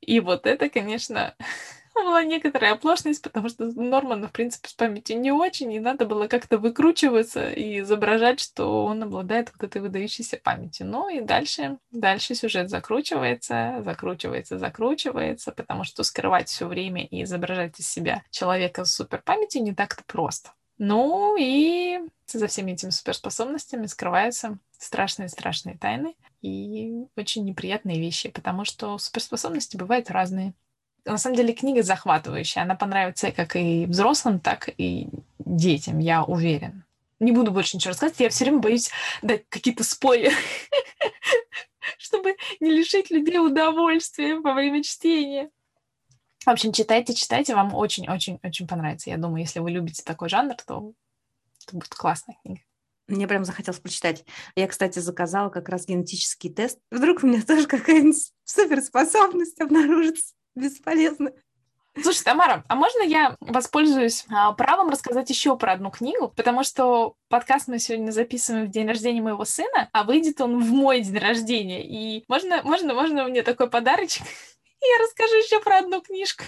И 0.00 0.20
вот 0.20 0.46
это, 0.46 0.68
конечно, 0.68 1.34
была 2.04 2.24
некоторая 2.24 2.72
оплошность, 2.72 3.22
потому 3.22 3.48
что 3.48 3.66
Норману, 3.66 4.28
в 4.28 4.32
принципе, 4.32 4.68
с 4.68 4.72
памятью 4.74 5.20
не 5.20 5.32
очень, 5.32 5.72
и 5.72 5.80
надо 5.80 6.06
было 6.06 6.26
как-то 6.26 6.58
выкручиваться 6.58 7.50
и 7.50 7.80
изображать, 7.80 8.40
что 8.40 8.84
он 8.84 9.02
обладает 9.02 9.52
вот 9.52 9.64
этой 9.64 9.80
выдающейся 9.80 10.38
памятью. 10.42 10.86
Ну 10.86 11.08
и 11.08 11.20
дальше, 11.20 11.78
дальше 11.90 12.34
сюжет 12.34 12.70
закручивается, 12.70 13.82
закручивается, 13.84 14.58
закручивается, 14.58 15.52
потому 15.52 15.84
что 15.84 16.02
скрывать 16.02 16.48
все 16.48 16.66
время 16.66 17.04
и 17.04 17.22
изображать 17.22 17.78
из 17.80 17.88
себя 17.88 18.22
человека 18.30 18.84
с 18.84 18.94
суперпамятью 18.94 19.62
не 19.62 19.74
так-то 19.74 20.02
просто. 20.06 20.50
Ну 20.78 21.36
и 21.38 22.00
за 22.26 22.46
всеми 22.46 22.72
этими 22.72 22.88
суперспособностями 22.90 23.86
скрываются 23.86 24.58
страшные-страшные 24.78 25.76
тайны 25.76 26.14
и 26.40 27.04
очень 27.16 27.44
неприятные 27.44 28.00
вещи, 28.00 28.30
потому 28.30 28.64
что 28.64 28.96
суперспособности 28.96 29.76
бывают 29.76 30.10
разные. 30.10 30.54
На 31.04 31.18
самом 31.18 31.36
деле 31.36 31.52
книга 31.52 31.82
захватывающая. 31.82 32.62
Она 32.62 32.74
понравится 32.74 33.32
как 33.32 33.56
и 33.56 33.86
взрослым, 33.86 34.40
так 34.40 34.70
и 34.76 35.08
детям, 35.38 35.98
я 35.98 36.22
уверен. 36.22 36.84
Не 37.18 37.32
буду 37.32 37.50
больше 37.50 37.76
ничего 37.76 37.90
рассказывать. 37.90 38.20
Я 38.20 38.30
все 38.30 38.44
время 38.44 38.58
боюсь 38.58 38.90
дать 39.22 39.44
какие-то 39.48 39.84
спойлеры, 39.84 40.34
чтобы 41.98 42.36
не 42.60 42.70
лишить 42.70 43.10
людей 43.10 43.38
удовольствия 43.38 44.38
во 44.40 44.54
время 44.54 44.82
чтения. 44.82 45.50
В 46.44 46.48
общем, 46.48 46.72
читайте, 46.72 47.12
читайте, 47.12 47.54
вам 47.54 47.74
очень-очень-очень 47.74 48.66
понравится. 48.66 49.10
Я 49.10 49.18
думаю, 49.18 49.42
если 49.42 49.60
вы 49.60 49.70
любите 49.70 50.02
такой 50.02 50.30
жанр, 50.30 50.54
то 50.66 50.92
это 51.66 51.76
будет 51.76 51.94
классная 51.94 52.36
книга. 52.42 52.62
Мне 53.08 53.26
прям 53.26 53.44
захотелось 53.44 53.80
прочитать. 53.80 54.24
Я, 54.54 54.66
кстати, 54.68 55.00
заказала 55.00 55.50
как 55.50 55.68
раз 55.68 55.86
генетический 55.86 56.48
тест. 56.48 56.78
Вдруг 56.90 57.22
у 57.22 57.26
меня 57.26 57.42
тоже 57.42 57.66
какая-нибудь 57.66 58.32
суперспособность 58.44 59.60
обнаружится. 59.60 60.34
Бесполезно. 60.54 61.32
Слушай, 62.00 62.22
Тамара, 62.22 62.64
а 62.68 62.76
можно 62.76 63.02
я 63.02 63.36
воспользуюсь 63.40 64.24
а, 64.30 64.52
правом 64.52 64.90
рассказать 64.90 65.28
еще 65.28 65.56
про 65.56 65.72
одну 65.72 65.90
книгу? 65.90 66.28
Потому 66.28 66.62
что 66.62 67.14
подкаст 67.28 67.66
мы 67.66 67.78
сегодня 67.78 68.12
записываем 68.12 68.66
в 68.66 68.70
день 68.70 68.86
рождения 68.86 69.20
моего 69.20 69.44
сына, 69.44 69.88
а 69.92 70.04
выйдет 70.04 70.40
он 70.40 70.62
в 70.62 70.70
мой 70.70 71.00
день 71.00 71.18
рождения. 71.18 71.84
И 71.84 72.24
можно, 72.28 72.62
можно, 72.62 72.94
можно 72.94 73.24
мне 73.24 73.42
такой 73.42 73.68
подарочек? 73.68 74.22
Я 74.80 75.04
расскажу 75.04 75.34
еще 75.34 75.60
про 75.60 75.78
одну 75.78 76.00
книжку. 76.00 76.44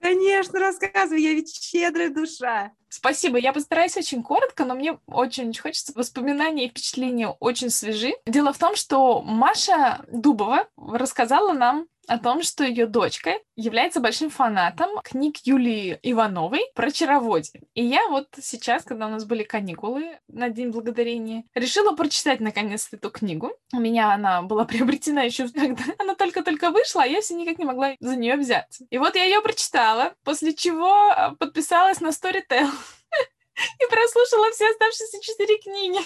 Конечно, 0.00 0.58
рассказывай, 0.58 1.22
я 1.22 1.32
ведь 1.32 1.56
щедрая 1.56 2.10
душа. 2.10 2.72
Спасибо, 2.90 3.38
я 3.38 3.54
постараюсь 3.54 3.96
очень 3.96 4.22
коротко, 4.22 4.66
но 4.66 4.74
мне 4.74 4.98
очень 5.06 5.58
хочется. 5.58 5.94
Воспоминания 5.96 6.66
и 6.66 6.68
впечатления 6.68 7.28
очень 7.40 7.70
свежи. 7.70 8.12
Дело 8.26 8.52
в 8.52 8.58
том, 8.58 8.76
что 8.76 9.22
Маша 9.22 10.04
Дубова 10.12 10.68
рассказала 10.76 11.54
нам 11.54 11.86
о 12.06 12.18
том, 12.18 12.42
что 12.42 12.64
ее 12.64 12.86
дочка 12.86 13.34
является 13.56 14.00
большим 14.00 14.30
фанатом 14.30 15.00
книг 15.02 15.36
Юлии 15.44 15.98
Ивановой 16.02 16.60
про 16.74 16.90
чароводие. 16.90 17.62
И 17.74 17.84
я 17.84 18.08
вот 18.08 18.28
сейчас, 18.40 18.84
когда 18.84 19.06
у 19.06 19.10
нас 19.10 19.24
были 19.24 19.42
каникулы 19.42 20.18
на 20.28 20.48
День 20.50 20.70
Благодарения, 20.70 21.44
решила 21.54 21.94
прочитать 21.94 22.40
наконец 22.40 22.88
эту 22.92 23.10
книгу. 23.10 23.52
У 23.72 23.80
меня 23.80 24.12
она 24.12 24.42
была 24.42 24.64
приобретена 24.66 25.22
еще 25.22 25.48
когда 25.48 25.84
она 25.98 26.14
только-только 26.14 26.70
вышла, 26.70 27.02
а 27.02 27.06
я 27.06 27.20
все 27.20 27.34
никак 27.34 27.58
не 27.58 27.64
могла 27.64 27.94
за 28.00 28.16
нее 28.16 28.36
взяться. 28.36 28.86
И 28.90 28.98
вот 28.98 29.14
я 29.14 29.24
ее 29.24 29.40
прочитала, 29.40 30.14
после 30.24 30.54
чего 30.54 31.10
а, 31.10 31.34
подписалась 31.38 32.00
на 32.00 32.08
Storytel 32.08 32.68
и 33.80 33.90
прослушала 33.90 34.50
все 34.50 34.68
оставшиеся 34.70 35.20
четыре 35.20 35.58
книги 35.58 36.00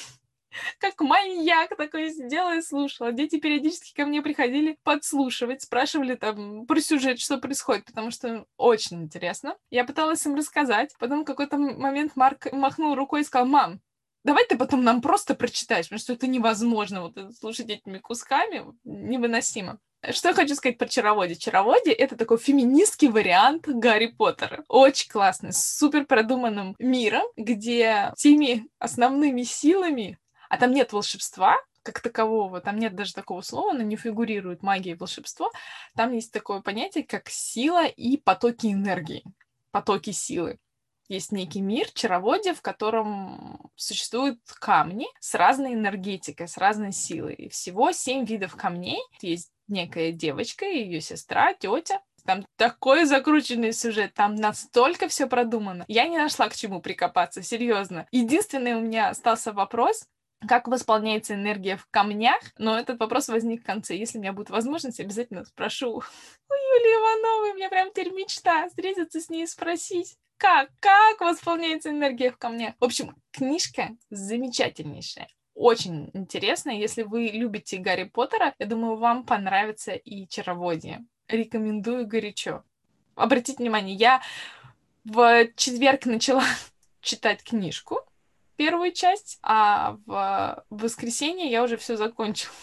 как 0.79 1.01
маньяк 1.01 1.77
такой 1.77 2.13
сидела 2.13 2.57
и 2.57 2.63
слушала. 2.63 3.13
Дети 3.13 3.39
периодически 3.39 3.95
ко 3.95 4.07
мне 4.07 4.23
приходили 4.23 4.79
подслушивать, 4.83 5.63
спрашивали 5.63 6.15
там 6.15 6.67
про 6.67 6.81
сюжет, 6.81 7.21
что 7.21 7.39
происходит, 7.39 7.85
потому 7.85 8.11
что 8.11 8.45
очень 8.57 9.03
интересно. 9.03 9.57
Я 9.71 9.85
пыталась 9.85 10.25
им 10.27 10.35
рассказать. 10.35 10.95
Потом 10.99 11.23
в 11.23 11.25
какой-то 11.25 11.59
момент 11.59 12.13
Марк 12.17 12.53
махнул 12.53 12.95
рукой 12.95 13.23
и 13.23 13.25
сказал, 13.25 13.47
мам, 13.47 13.81
давай 14.25 14.45
ты 14.47 14.57
потом 14.57 14.85
нам 14.85 15.01
просто 15.01 15.35
прочитаешь, 15.35 15.87
потому 15.87 16.01
что 16.01 16.13
это 16.13 16.27
невозможно 16.27 17.03
вот 17.03 17.19
слушать 17.39 17.71
этими 17.71 17.99
кусками, 17.99 18.65
невыносимо. 18.85 19.79
Что 20.11 20.29
я 20.29 20.35
хочу 20.35 20.55
сказать 20.55 20.79
про 20.79 20.87
Чароводие? 20.87 21.37
Чароводие— 21.37 21.93
это 21.95 22.17
такой 22.17 22.39
феминистский 22.39 23.09
вариант 23.09 23.67
Гарри 23.67 24.07
Поттера. 24.07 24.65
Очень 24.69 25.11
классный, 25.11 25.53
с 25.53 25.77
супер 25.77 26.07
продуманным 26.07 26.77
миром, 26.79 27.25
где 27.37 28.13
теми 28.17 28.69
основными 28.79 29.43
силами 29.43 30.19
а 30.49 30.57
там 30.57 30.73
нет 30.73 30.93
волшебства, 30.93 31.57
как 31.83 32.01
такового, 32.01 32.61
там 32.61 32.79
нет 32.79 32.95
даже 32.95 33.15
такого 33.15 33.41
слова, 33.41 33.71
оно 33.71 33.83
не 33.83 33.97
фигурирует 33.97 34.63
магия 34.63 34.93
и 34.93 34.95
волшебство. 34.95 35.51
Там 35.95 36.13
есть 36.13 36.33
такое 36.33 36.61
понятие, 36.61 37.05
как 37.05 37.29
сила 37.29 37.87
и 37.87 38.17
потоки 38.17 38.67
энергии, 38.67 39.25
потоки 39.71 40.11
силы. 40.11 40.59
Есть 41.09 41.33
некий 41.33 41.63
мир, 41.63 41.91
чароводие, 41.95 42.53
в 42.53 42.61
котором 42.61 43.71
существуют 43.77 44.41
камни 44.61 45.07
с 45.21 45.35
разной 45.35 45.73
энергетикой, 45.73 46.49
с 46.49 46.59
разной 46.59 46.93
силой. 46.93 47.35
И 47.35 47.49
всего 47.49 47.93
семь 47.93 48.27
видов 48.27 48.55
камней. 48.57 49.01
Есть 49.23 49.51
некая 49.69 50.13
девочка, 50.13 50.67
ее 50.67 51.01
сестра, 51.01 51.55
тетя, 51.55 52.03
там 52.27 52.45
такой 52.57 53.07
закрученный 53.07 53.73
сюжет, 53.73 54.13
там 54.13 54.35
настолько 54.35 55.09
все 55.09 55.27
продумано. 55.27 55.87
Я 55.89 56.07
не 56.09 56.19
нашла 56.19 56.51
к 56.51 56.55
чему 56.55 56.83
прикопаться, 56.83 57.43
серьезно. 57.43 58.07
Единственный 58.11 58.75
у 58.75 58.81
меня 58.81 59.09
остался 59.09 59.51
вопрос, 59.55 60.07
как 60.47 60.69
восполняется 60.69 61.35
энергия 61.35 61.77
в 61.77 61.87
камнях, 61.91 62.41
но 62.59 62.79
этот 62.79 63.01
вопрос 63.01 63.29
возник 63.29 63.63
в 63.63 63.67
конце. 63.67 63.97
Если 63.97 64.19
у 64.19 64.21
меня 64.21 64.33
будет 64.33 64.51
возможность, 64.51 65.01
обязательно 65.01 65.45
спрошу 65.45 65.89
у 65.97 66.01
Юлии 66.53 66.95
Ивановой. 66.95 67.53
У 67.53 67.57
меня 67.57 67.69
прям 67.69 67.91
теперь 67.91 68.13
мечта 68.13 68.69
встретиться 68.69 69.21
с 69.21 69.29
ней 69.29 69.45
и 69.45 69.47
спросить, 69.47 70.17
как, 70.37 70.71
как 70.81 71.21
восполняется 71.21 71.91
энергия 71.91 72.31
в 72.31 72.39
камнях. 72.39 72.75
В 72.79 72.85
общем, 72.85 73.17
книжка 73.33 73.91
замечательнейшая. 74.11 75.29
Очень 75.55 76.11
интересная. 76.15 76.77
Если 76.77 77.03
вы 77.03 77.31
любите 77.33 77.79
Гарри 77.79 78.05
Поттера, 78.05 78.55
я 78.61 78.67
думаю, 78.67 78.97
вам 78.97 79.25
понравится 79.25 79.93
и 79.93 80.29
Чароводие. 80.29 81.05
Рекомендую 81.27 82.07
горячо. 82.07 82.63
Обратите 83.17 83.59
внимание, 83.59 83.97
я 83.97 84.23
в 85.05 85.49
четверг 85.57 86.07
начала 86.07 86.45
читать 87.01 87.43
книжку, 87.43 88.01
первую 88.59 88.93
часть, 88.93 89.39
а 89.43 89.97
в 90.05 90.65
воскресенье 90.69 91.51
я 91.51 91.63
уже 91.63 91.79
все 91.79 91.97
закончила. 91.97 92.53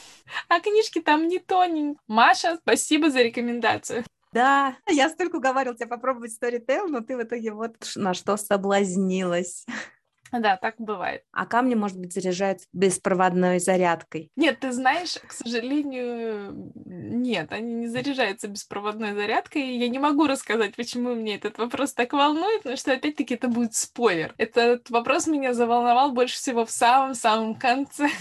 А 0.49 0.59
книжки 0.59 1.01
там 1.01 1.27
не 1.27 1.37
тоненькие. 1.37 1.99
Маша, 2.07 2.57
спасибо 2.57 3.11
за 3.11 3.21
рекомендацию. 3.21 4.03
Да, 4.33 4.75
я 4.89 5.09
столько 5.09 5.35
уговаривала 5.37 5.77
тебя 5.77 5.87
попробовать 5.87 6.35
Storytel, 6.35 6.87
но 6.87 7.01
ты 7.01 7.15
в 7.15 7.21
итоге 7.23 7.53
вот 7.53 7.75
на 7.95 8.13
что 8.13 8.35
соблазнилась. 8.35 9.65
Да, 10.45 10.57
так 10.57 10.75
бывает. 10.77 11.23
А 11.31 11.45
камни, 11.45 11.75
может 11.75 11.97
быть, 11.97 12.13
заряжаются 12.13 12.67
беспроводной 12.73 13.59
зарядкой? 13.59 14.31
Нет, 14.35 14.59
ты 14.59 14.71
знаешь, 14.71 15.17
к 15.25 15.31
сожалению, 15.31 16.71
нет, 16.85 17.51
они 17.51 17.73
не 17.73 17.87
заряжаются 17.87 18.47
беспроводной 18.47 19.13
зарядкой. 19.13 19.77
Я 19.77 19.87
не 19.87 19.99
могу 19.99 20.27
рассказать, 20.27 20.75
почему 20.75 21.15
мне 21.15 21.35
этот 21.35 21.57
вопрос 21.57 21.93
так 21.93 22.13
волнует, 22.13 22.63
потому 22.63 22.77
что, 22.77 22.93
опять-таки, 22.93 23.35
это 23.35 23.47
будет 23.47 23.73
спойлер. 23.75 24.33
Этот 24.37 24.89
вопрос 24.89 25.27
меня 25.27 25.53
заволновал 25.53 26.11
больше 26.11 26.35
всего 26.35 26.65
в 26.65 26.71
самом-самом 26.71 27.55
конце. 27.55 28.09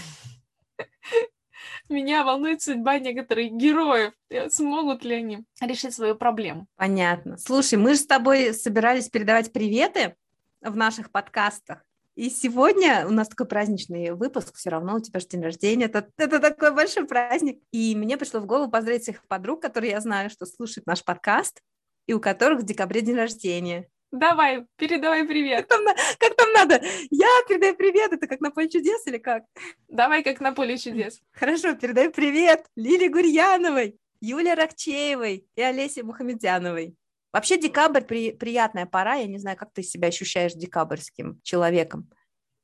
Меня 1.89 2.23
волнует 2.23 2.61
судьба 2.61 2.99
некоторых 2.99 3.51
героев. 3.51 4.13
Смогут 4.49 5.03
ли 5.03 5.15
они 5.15 5.45
решить 5.61 5.93
свою 5.93 6.15
проблему? 6.15 6.67
Понятно. 6.75 7.37
Слушай, 7.37 7.77
мы 7.77 7.93
же 7.93 7.99
с 7.99 8.07
тобой 8.07 8.53
собирались 8.53 9.09
передавать 9.09 9.53
приветы 9.53 10.15
в 10.61 10.75
наших 10.75 11.11
подкастах. 11.11 11.83
И 12.15 12.29
сегодня 12.29 13.05
у 13.05 13.11
нас 13.11 13.27
такой 13.27 13.45
праздничный 13.45 14.11
выпуск, 14.11 14.55
все 14.55 14.69
равно 14.69 14.95
у 14.95 14.99
тебя 15.01 15.19
же 15.19 15.27
день 15.27 15.43
рождения, 15.43 15.85
это, 15.85 16.07
это 16.17 16.39
такой 16.39 16.73
большой 16.73 17.05
праздник. 17.05 17.59
И 17.71 17.93
мне 17.95 18.17
пришло 18.17 18.39
в 18.39 18.45
голову 18.45 18.71
поздравить 18.71 19.03
всех 19.03 19.27
подруг, 19.27 19.61
которые 19.61 19.91
я 19.91 19.99
знаю, 19.99 20.29
что 20.29 20.45
слушают 20.45 20.87
наш 20.87 21.03
подкаст, 21.03 21.61
и 22.07 22.13
у 22.13 22.21
которых 22.21 22.61
в 22.61 22.65
декабре 22.65 23.01
день 23.01 23.15
рождения. 23.15 23.89
Давай, 24.11 24.65
передавай 24.77 25.25
привет. 25.25 25.67
Как 25.67 25.77
там, 25.77 25.95
как 26.19 26.35
там 26.35 26.53
надо? 26.53 26.81
Я 27.09 27.27
передаю 27.49 27.75
привет, 27.75 28.13
это 28.13 28.27
как 28.27 28.39
на 28.39 28.49
поле 28.49 28.69
чудес 28.69 29.05
или 29.07 29.17
как? 29.17 29.43
Давай, 29.89 30.23
как 30.23 30.39
на 30.39 30.53
поле 30.53 30.77
чудес. 30.77 31.19
Хорошо, 31.33 31.75
передаю 31.75 32.11
привет 32.11 32.65
Лиле 32.77 33.09
Гурьяновой, 33.09 33.99
Юле 34.21 34.53
Ракчеевой 34.53 35.45
и 35.53 35.61
Олесе 35.61 36.03
Мухамедяновой. 36.03 36.95
Вообще 37.35 37.57
декабрь 37.57 37.99
при, 37.99 38.31
приятная 38.31 38.85
пора. 38.85 39.15
Я 39.15 39.27
не 39.27 39.39
знаю, 39.39 39.57
как 39.57 39.73
ты 39.73 39.83
себя 39.83 40.07
ощущаешь 40.07 40.53
декабрьским 40.53 41.41
человеком. 41.43 42.09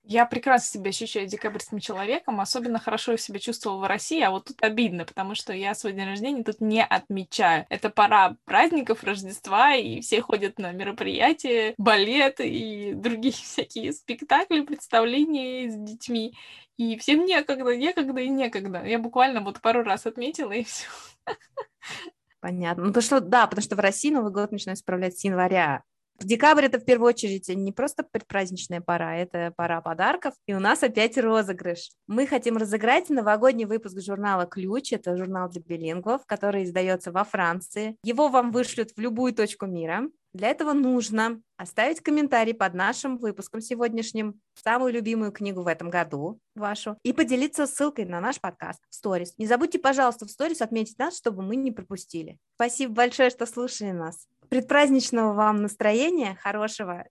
Я 0.01 0.25
прекрасно 0.25 0.79
себя 0.79 0.91
ощущаю 0.91 1.27
декабрьским 1.27 1.79
человеком, 1.79 2.39
особенно 2.39 2.79
хорошо 2.79 3.17
себя 3.17 3.39
чувствовала 3.39 3.81
в 3.81 3.89
России, 3.89 4.21
а 4.21 4.31
вот 4.31 4.45
тут 4.45 4.63
обидно, 4.63 5.03
потому 5.03 5.35
что 5.35 5.51
я 5.51 5.75
свой 5.75 5.91
день 5.91 6.05
рождения 6.05 6.45
тут 6.45 6.61
не 6.61 6.85
отмечаю. 6.85 7.65
Это 7.67 7.89
пора 7.89 8.37
праздников, 8.45 9.03
Рождества, 9.03 9.75
и 9.75 9.99
все 9.99 10.21
ходят 10.21 10.57
на 10.57 10.71
мероприятия, 10.71 11.75
балет 11.77 12.39
и 12.39 12.93
другие 12.93 13.33
всякие 13.43 13.91
спектакли, 13.91 14.61
представления 14.61 15.69
с 15.69 15.75
детьми. 15.75 16.33
И 16.77 16.97
всем 16.97 17.25
некогда, 17.25 17.75
некогда 17.75 18.21
и 18.21 18.29
некогда. 18.29 18.85
Я 18.85 18.99
буквально 18.99 19.41
вот 19.41 19.59
пару 19.59 19.83
раз 19.83 20.05
отметила, 20.05 20.53
и 20.53 20.63
все. 20.63 20.87
Понятно. 22.41 22.85
Ну, 22.85 22.91
то 22.91 23.01
что, 23.01 23.21
да, 23.21 23.45
потому 23.45 23.63
что 23.63 23.75
в 23.75 23.79
России 23.79 24.09
Новый 24.09 24.31
год 24.31 24.51
начинают 24.51 24.79
справлять 24.79 25.17
с 25.17 25.23
января. 25.23 25.83
Декабрь 26.23 26.65
это 26.65 26.79
в 26.79 26.85
первую 26.85 27.09
очередь 27.09 27.49
не 27.49 27.71
просто 27.71 28.03
предпраздничная 28.03 28.81
пора, 28.81 29.17
это 29.17 29.53
пора 29.55 29.81
подарков. 29.81 30.33
И 30.45 30.53
у 30.53 30.59
нас 30.59 30.83
опять 30.83 31.17
розыгрыш. 31.17 31.91
Мы 32.07 32.27
хотим 32.27 32.57
разыграть 32.57 33.09
новогодний 33.09 33.65
выпуск 33.65 33.99
журнала 34.01 34.45
«Ключ». 34.45 34.93
Это 34.93 35.17
журнал 35.17 35.49
для 35.49 35.61
билингвов, 35.61 36.25
который 36.25 36.63
издается 36.63 37.11
во 37.11 37.23
Франции. 37.23 37.97
Его 38.03 38.29
вам 38.29 38.51
вышлют 38.51 38.91
в 38.95 38.99
любую 38.99 39.33
точку 39.33 39.65
мира. 39.65 40.03
Для 40.33 40.49
этого 40.49 40.71
нужно 40.71 41.41
оставить 41.57 41.99
комментарий 41.99 42.53
под 42.53 42.73
нашим 42.73 43.17
выпуском 43.17 43.59
сегодняшним, 43.59 44.39
самую 44.53 44.93
любимую 44.93 45.33
книгу 45.33 45.61
в 45.61 45.67
этом 45.67 45.89
году 45.89 46.39
вашу, 46.55 46.97
и 47.03 47.11
поделиться 47.11 47.67
ссылкой 47.67 48.05
на 48.05 48.21
наш 48.21 48.39
подкаст 48.39 48.79
в 48.89 48.95
сторис. 48.95 49.33
Не 49.37 49.45
забудьте, 49.45 49.77
пожалуйста, 49.77 50.25
в 50.25 50.31
сторис 50.31 50.61
отметить 50.61 50.97
нас, 50.97 51.17
чтобы 51.17 51.43
мы 51.43 51.57
не 51.57 51.71
пропустили. 51.71 52.37
Спасибо 52.55 52.93
большое, 52.93 53.29
что 53.29 53.45
слушали 53.45 53.91
нас. 53.91 54.27
Предпраздничного 54.51 55.31
вам 55.31 55.61
настроения, 55.61 56.37
хорошего 56.41 57.05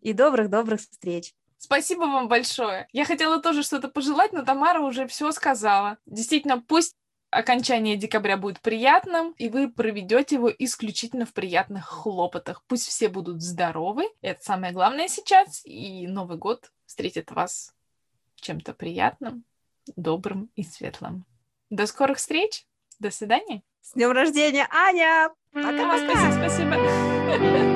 и 0.00 0.14
добрых-добрых 0.14 0.80
встреч. 0.80 1.34
Спасибо 1.58 2.04
вам 2.04 2.26
большое. 2.26 2.88
Я 2.90 3.04
хотела 3.04 3.38
тоже 3.38 3.62
что-то 3.62 3.88
пожелать, 3.88 4.32
но 4.32 4.46
Тамара 4.46 4.80
уже 4.80 5.06
все 5.06 5.30
сказала. 5.30 5.98
Действительно, 6.06 6.58
пусть 6.58 6.96
окончание 7.28 7.96
декабря 7.96 8.38
будет 8.38 8.62
приятным, 8.62 9.32
и 9.32 9.50
вы 9.50 9.70
проведете 9.70 10.36
его 10.36 10.50
исключительно 10.50 11.26
в 11.26 11.34
приятных 11.34 11.84
хлопотах. 11.84 12.64
Пусть 12.66 12.88
все 12.88 13.10
будут 13.10 13.42
здоровы, 13.42 14.04
это 14.22 14.42
самое 14.42 14.72
главное 14.72 15.08
сейчас, 15.08 15.60
и 15.66 16.06
Новый 16.06 16.38
год 16.38 16.72
встретит 16.86 17.30
вас 17.30 17.74
чем-то 18.36 18.72
приятным, 18.72 19.44
добрым 19.96 20.50
и 20.54 20.62
светлым. 20.62 21.26
До 21.68 21.86
скорых 21.86 22.16
встреч, 22.16 22.66
до 22.98 23.10
свидания. 23.10 23.62
С 23.80 23.92
днем 23.92 24.12
рождения, 24.12 24.66
Аня! 24.70 25.30
Пока-пока! 25.52 25.98
Спасибо, 26.08 26.48
спасибо. 26.48 27.75